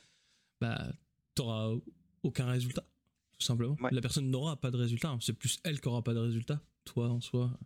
[0.60, 0.92] bah,
[1.34, 1.74] t'auras
[2.22, 2.86] aucun résultat,
[3.38, 3.76] tout simplement.
[3.90, 5.18] La personne n'aura pas de résultat, hein.
[5.20, 6.62] c'est plus elle qui aura pas de résultat.
[6.84, 7.58] Toi, en soi,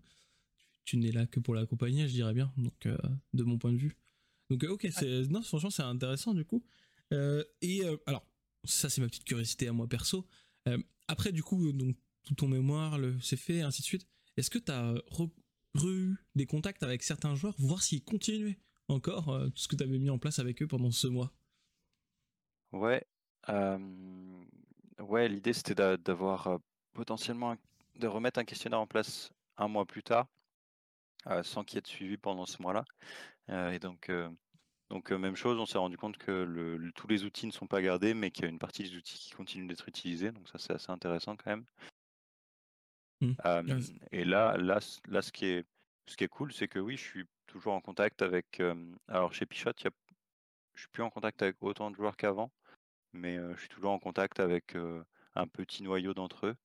[0.84, 2.96] tu, n'es là que pour l'accompagner, je dirais bien, donc euh,
[3.34, 3.96] de mon point de vue.
[4.48, 6.64] Donc, euh, ok, c'est, non, franchement, c'est intéressant du coup.
[7.60, 8.26] et alors,
[8.64, 10.26] ça, c'est ma petite curiosité à moi perso.
[10.68, 10.78] Euh,
[11.08, 14.06] après, du coup, donc, tout ton mémoire, c'est fait, ainsi de suite.
[14.36, 14.94] Est-ce que tu as
[15.84, 19.84] eu des contacts avec certains joueurs, voir s'ils continuaient encore euh, tout ce que tu
[19.84, 21.32] avais mis en place avec eux pendant ce mois?
[22.72, 23.06] Ouais.
[24.98, 26.58] ouais, l'idée c'était d'avoir euh,
[26.92, 27.56] potentiellement
[27.96, 30.26] de remettre un questionnaire en place un mois plus tard,
[31.42, 32.84] sans qu'il y ait de suivi pendant ce mois-là.
[33.72, 34.10] et donc,
[34.90, 38.14] donc même chose, on s'est rendu compte que tous les outils ne sont pas gardés,
[38.14, 40.30] mais qu'il y a une partie des outils qui continuent d'être utilisés.
[40.30, 41.64] Donc ça c'est assez intéressant quand même.
[43.20, 43.34] Mmh.
[44.12, 45.66] et là, là, là, ce qui est,
[46.06, 48.60] ce qui est cool, c'est que oui, je suis toujours en contact avec.
[49.08, 49.90] alors chez Pichot, y a,
[50.74, 52.50] je suis plus en contact avec autant de joueurs qu'avant,
[53.12, 54.76] mais je suis toujours en contact avec
[55.34, 56.56] un petit noyau d'entre eux.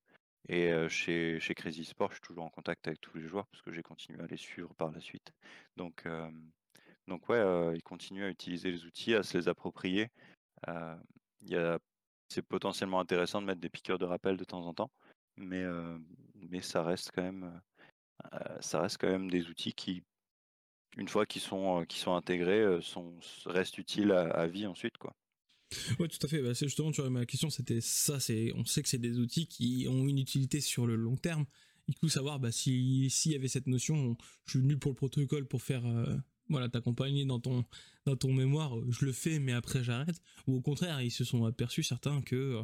[0.47, 3.61] Et chez, chez Crazy Sport, je suis toujours en contact avec tous les joueurs parce
[3.61, 5.31] que j'ai continué à les suivre par la suite.
[5.77, 6.03] Donc,
[7.09, 10.07] donc ouais, ils continuent à utiliser les outils, à se les approprier.
[12.29, 14.91] C'est potentiellement intéressant de mettre des piqueurs de rappel de temps en temps,
[15.35, 15.65] mais,
[16.35, 17.59] mais ça reste quand même
[18.61, 20.03] ça reste quand même des outils qui,
[20.97, 23.13] une fois qu'ils sont, sont intégrés, sont,
[23.45, 24.97] restent utiles à, vie ensuite.
[24.97, 25.15] Quoi.
[25.99, 26.41] Ouais, tout à fait.
[26.41, 28.17] Bah, c'est justement, tu vois, ma question, c'était ça.
[28.55, 31.45] On sait que c'est des outils qui ont une utilité sur le long terme.
[31.87, 35.47] Du coup, savoir bah, s'il y avait cette notion, je suis venu pour le protocole
[35.47, 35.83] pour faire
[36.49, 37.63] voilà, t'accompagner dans ton,
[38.05, 40.21] dans ton mémoire, euh, je le fais, mais après j'arrête.
[40.47, 42.63] Ou au contraire, ils se sont aperçus certains que, euh,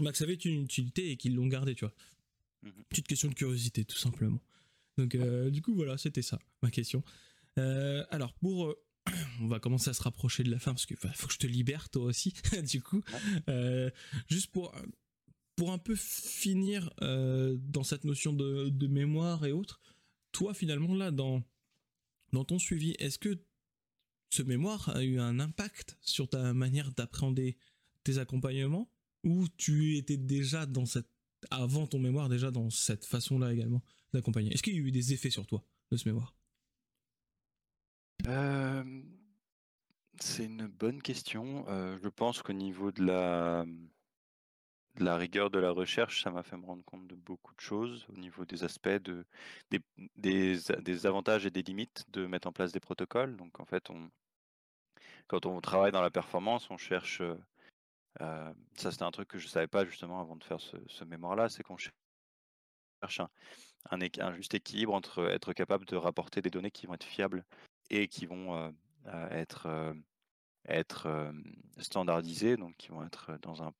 [0.00, 1.94] bah, ça avait une utilité et qu'ils l'ont gardé, tu vois.
[2.62, 4.40] Mmh Petite question de curiosité, tout simplement.
[4.96, 7.02] Donc, euh, du coup, voilà, c'était ça, ma question.
[7.56, 8.74] alors, pour.
[9.40, 11.46] on va commencer à se rapprocher de la fin parce qu'il faut que je te
[11.46, 12.32] libère, toi aussi,
[12.62, 13.02] du coup.
[14.28, 14.74] juste pour.
[15.56, 19.80] Pour un peu finir dans cette notion de, de mémoire et autres,
[20.32, 21.44] toi finalement là dans,
[22.34, 23.38] dans ton suivi, est-ce que
[24.28, 27.56] ce mémoire a eu un impact sur ta manière d'appréhender
[28.02, 28.90] tes accompagnements
[29.22, 31.08] ou tu étais déjà dans cette
[31.50, 33.82] avant ton mémoire déjà dans cette façon-là également
[34.12, 34.52] d'accompagner?
[34.52, 36.34] Est-ce qu'il y a eu des effets sur toi de ce mémoire?
[38.26, 39.02] Euh,
[40.20, 41.66] C'est une bonne question.
[41.68, 43.64] Euh, je pense qu'au niveau de la,
[44.98, 48.06] la rigueur de la recherche, ça m'a fait me rendre compte de beaucoup de choses
[48.10, 49.24] au niveau des aspects, de,
[50.16, 53.36] des, avantages et des limites de mettre en place des protocoles.
[53.36, 53.88] Donc en fait,
[55.26, 57.22] quand on travaille dans la performance, on cherche
[58.18, 58.54] ça,
[58.92, 61.76] c'était un truc que je savais pas justement avant de faire ce, mémoire-là, c'est qu'on
[61.76, 63.20] cherche
[63.90, 67.44] un, juste équilibre entre être capable de rapporter des données qui vont être fiables
[67.90, 68.72] et qui vont
[69.32, 69.94] être,
[70.68, 71.32] être
[71.78, 73.72] standardisées, donc qui vont être dans un,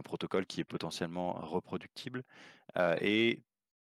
[0.00, 2.22] protocole qui est potentiellement reproductible,
[3.02, 3.42] et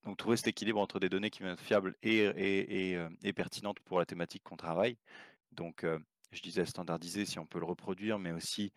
[0.04, 2.94] donc trouver cet équilibre entre des données qui vont être fiables et,
[3.24, 4.98] et pertinentes pour la thématique qu'on travaille.
[5.52, 5.84] Donc
[6.32, 8.72] je disais standardisé si on peut le reproduire, mais aussi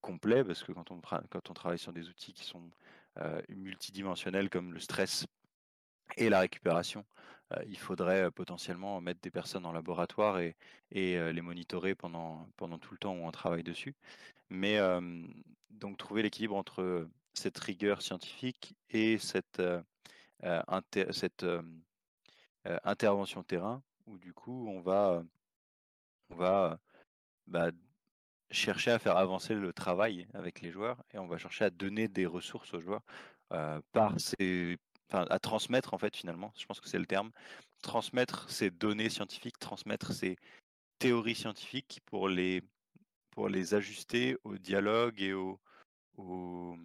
[0.00, 2.68] complet, parce que quand on, quand on travaille sur des outils qui sont
[3.48, 5.26] multidimensionnels comme le stress
[6.16, 7.04] et la récupération,
[7.66, 10.56] il faudrait potentiellement mettre des personnes en laboratoire et,
[10.90, 12.48] les monitorer pendant,
[12.80, 13.94] tout le temps où on travaille dessus.
[14.50, 14.78] Mais
[15.70, 19.62] donc trouver l'équilibre entre cette rigueur scientifique et cette,
[21.12, 21.46] cette
[22.84, 25.22] intervention terrain, où du coup on va
[26.30, 26.78] on va
[27.46, 27.70] bah,
[28.50, 32.08] chercher à faire avancer le travail avec les joueurs et on va chercher à donner
[32.08, 33.02] des ressources aux joueurs
[33.92, 34.78] par ces,
[35.12, 37.30] à transmettre en fait finalement, je pense que c'est le terme,
[37.82, 40.36] transmettre ces données scientifiques, transmettre ces
[40.98, 42.62] théories scientifiques pour les,
[43.30, 45.58] pour les ajuster au dialogue et au,
[46.16, 46.76] aux,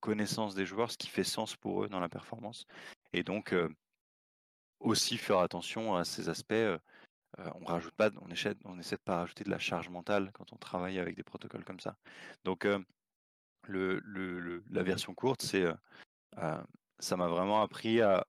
[0.00, 2.66] connaissances des joueurs, ce qui fait sens pour eux dans la performance.
[3.12, 3.54] Et donc
[4.80, 6.54] aussi faire attention à ces aspects
[7.38, 10.52] on rajoute pas, on essaie, on essaie de pas rajouter de la charge mentale quand
[10.52, 11.96] on travaille avec des protocoles comme ça.
[12.44, 12.66] Donc
[13.68, 15.66] le, la version courte, c'est
[16.98, 18.24] ça m'a vraiment appris à,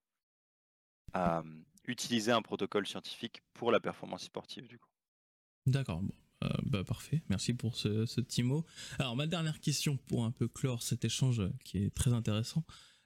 [1.85, 4.89] utiliser un protocole scientifique pour la performance sportive du coup.
[5.67, 6.01] D'accord,
[6.63, 8.65] bah, parfait, merci pour ce, ce, petit mot.
[8.99, 12.65] Alors ma dernière question pour un peu clore cet échange qui est très intéressant,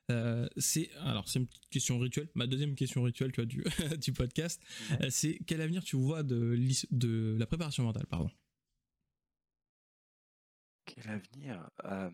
[0.10, 2.30] euh, c'est alors c'est une question rituelle.
[2.34, 3.64] Ma deuxième question rituelle, tu vois, du,
[3.98, 4.62] du podcast,
[5.02, 6.58] euh, c'est quel avenir tu vois de,
[6.92, 8.30] de la préparation mentale, pardon?
[10.86, 11.70] Quel avenir?
[11.84, 12.10] Euh,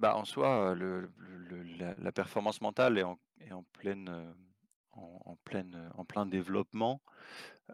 [0.00, 0.74] Bah en soi,
[1.98, 4.34] la, performance mentale est en, est en pleine,
[5.44, 7.02] pleine, en plein développement.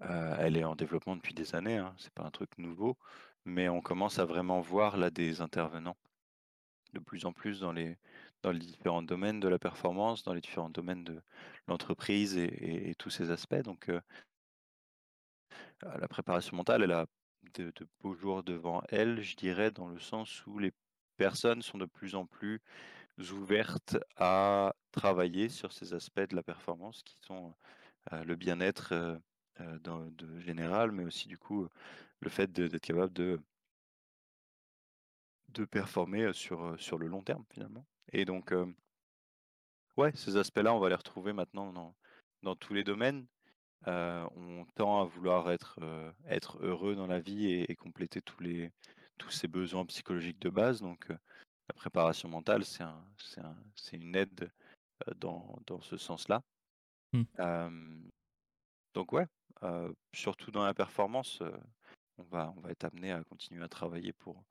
[0.00, 1.78] elle est en développement depuis des années.
[1.78, 2.96] Hein, c'est pas un truc nouveau,
[3.44, 5.96] mais on commence à vraiment voir là des intervenants
[6.94, 7.96] de plus en plus dans les
[8.42, 11.20] dans les différents domaines de la performance, dans les différents domaines de
[11.68, 13.62] l'entreprise et, tous ces aspects.
[13.62, 14.00] Donc, euh,
[15.82, 17.06] la préparation mentale, elle a
[17.54, 20.72] de, beaux jours devant elle, je dirais, dans le sens où les
[21.16, 22.60] personnes sont de plus en plus
[23.32, 27.54] ouvertes à travailler sur ces aspects de la performance qui sont
[28.12, 29.18] euh, le bien-être euh,
[29.80, 31.66] de général, mais aussi du coup
[32.20, 33.40] le fait d'être capable de
[35.48, 37.86] de performer sur, sur le long terme finalement.
[38.12, 38.52] Et donc,
[39.96, 41.94] ouais, ces aspects-là, on va les retrouver maintenant dans,
[42.42, 43.26] dans tous les domaines.
[43.86, 48.70] on tend à vouloir être heureux dans la vie et, compléter tous, les,
[49.18, 50.80] tous ces besoins psychologiques de base.
[50.80, 53.04] Donc, la préparation mentale, c'est un,
[53.38, 53.56] un,
[53.92, 54.50] une aide
[55.16, 56.42] dans, dans ce sens-là.
[57.12, 58.08] Mmh.
[58.94, 59.26] donc, ouais,
[60.12, 61.42] surtout dans la performance,
[62.18, 64.44] on, va, on va être amené à continuer à travailler pour,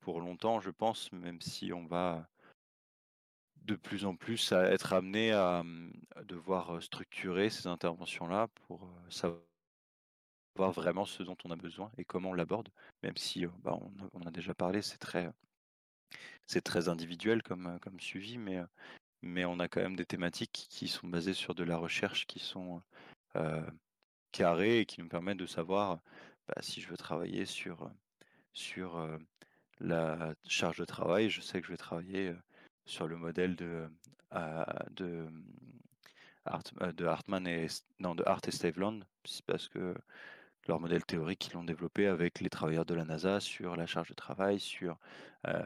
[0.00, 2.28] pour longtemps, je pense, même si on va
[3.64, 5.92] de plus en plus à être amené à, mmh,
[6.24, 9.40] devoir structurer ces interventions-là pour savoir
[10.56, 12.68] vraiment ce dont on a besoin et comment on l'aborde,
[13.02, 13.78] même si bah,
[14.12, 15.30] on, a, déjà parlé, c'est très,
[16.46, 18.60] c'est très individuel comme, comme suivi, mais,
[19.22, 22.40] mais on a quand même des thématiques qui sont basées sur de la recherche qui
[22.40, 22.82] sont
[24.32, 25.98] carrées et qui nous permettent de savoir
[26.48, 27.90] bah, si je veux travailler sur,
[28.54, 29.06] sur
[29.80, 32.34] la charge de travail, je sais que je vais travailler
[32.86, 33.88] sur le modèle de,
[34.90, 35.26] de,
[36.92, 37.66] de Hartman et
[37.98, 39.00] non de Hart et Staveland,
[39.46, 39.94] parce que
[40.68, 44.08] leur modèle théorique, ils l'ont développé avec les travailleurs de la NASA sur la charge
[44.08, 44.98] de travail, sur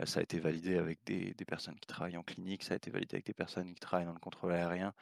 [0.04, 2.90] ça a été validé avec des, des, personnes qui travaillent en clinique, ça a été
[2.90, 4.92] validé avec des personnes qui travaillent dans le contrôle aérien,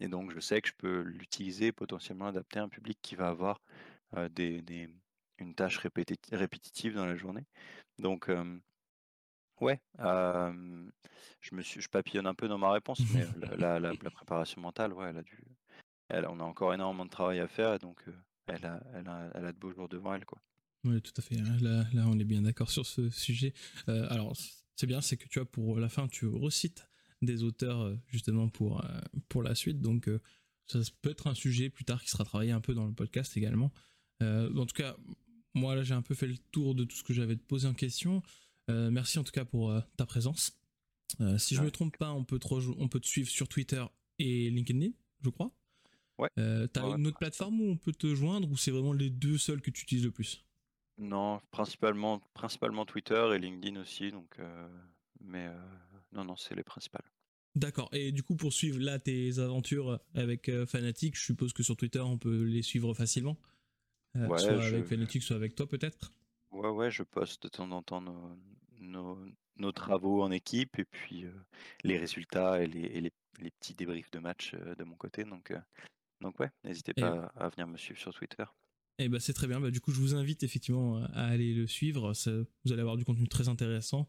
[0.00, 3.28] et donc je sais que je peux l'utiliser potentiellement adapter à un public qui va
[3.28, 3.60] avoir
[4.30, 4.88] des, des,
[5.38, 7.46] une tâche répétitive dans la journée.
[8.00, 8.28] Donc
[9.60, 13.24] Ouais, je me suis je papillonne un peu dans ma réponse, mais
[13.56, 15.38] la la préparation mentale, ouais, elle a dû
[16.08, 18.04] elle on a encore énormément de travail à faire et donc
[18.46, 20.40] elle a elle a elle a de beaux jours devant elle, quoi.
[20.84, 21.56] Oui, tout à fait, hein.
[21.62, 23.54] là là, on est bien d'accord sur ce sujet.
[23.86, 24.36] alors
[24.76, 26.88] c'est bien, c'est que tu vois, pour la fin, tu recites
[27.22, 29.80] des auteurs euh, justement pour, euh, pour la suite.
[29.80, 30.20] Donc, euh,
[30.66, 33.36] ça peut être un sujet plus tard qui sera travaillé un peu dans le podcast
[33.36, 33.72] également.
[34.20, 34.96] en tout cas,
[35.52, 37.74] moi, là, j'ai un peu fait le tour de tout ce que j'avais poser en
[37.74, 38.22] question.
[38.68, 40.58] merci en tout cas pour ta présence.
[41.36, 43.84] si je me trompe pas, on peut, te on peut te suivre sur Twitter
[44.18, 45.52] et LinkedIn, je crois.
[46.18, 46.30] Ouais.
[46.72, 49.60] T'as une autre plateforme où on peut te joindre ou c'est vraiment les deux seuls
[49.60, 50.44] que tu utilises le plus?
[50.96, 54.12] Non, principalement, principalement Twitter et LinkedIn aussi.
[54.12, 54.38] Donc,
[55.20, 55.50] mais
[56.12, 57.04] non, non, c'est les principales.
[57.54, 57.88] D'accord.
[57.92, 61.76] Et du coup, pour suivre là tes aventures avec euh, Fanatic, je suppose que sur
[61.76, 63.36] Twitter, on peut les suivre facilement.
[64.16, 66.12] Euh, soit avec Fanatic, soit avec toi peut-être?
[66.50, 68.02] Ouais, ouais, je poste de temps en temps
[68.80, 71.32] nos, travaux en équipe et puis euh,
[71.84, 73.12] les résultats et, les,
[73.60, 75.24] petits débriefs de match de mon côté.
[75.24, 75.52] Donc,
[76.24, 78.44] donc ouais, n'hésitez pas à venir me suivre sur Twitter.
[78.98, 79.60] Et eh bah, c'est très bien.
[79.60, 82.12] Bah, du coup, je vous invite effectivement à aller le suivre.
[82.64, 84.08] vous allez avoir du contenu très intéressant,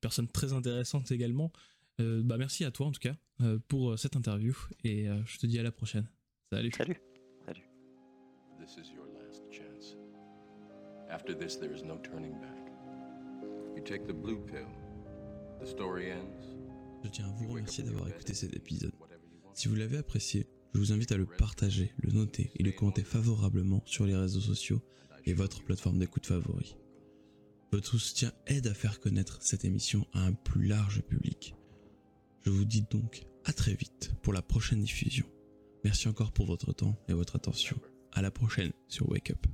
[0.00, 1.52] personne très intéressante également.
[1.98, 4.54] Euh, bah merci à toi en tout cas euh, pour euh, cette interview
[4.84, 6.06] et je te dis à la prochaine.
[6.52, 6.70] Salut.
[6.72, 7.00] Salut.
[7.46, 7.64] Salut.
[8.60, 9.96] This is your last chance.
[11.08, 12.70] After this, there is no turning back.
[13.74, 14.68] You take the blue pill.
[15.60, 16.54] The story ends.
[17.02, 18.92] Je tiens à vous remercier d'avoir écouté cet épisode.
[19.54, 20.46] Si vous l'avez apprécié,
[20.76, 24.42] je vous invite à le partager, le noter et le commenter favorablement sur les réseaux
[24.42, 24.82] sociaux
[25.24, 26.76] et votre plateforme d'écoute favori.
[27.72, 31.54] Votre soutien aide à faire connaître cette émission à un plus large public.
[32.42, 35.24] Je vous dis donc à très vite pour la prochaine diffusion.
[35.82, 37.78] Merci encore pour votre temps et votre attention.
[38.12, 39.46] À la prochaine sur Wake Up.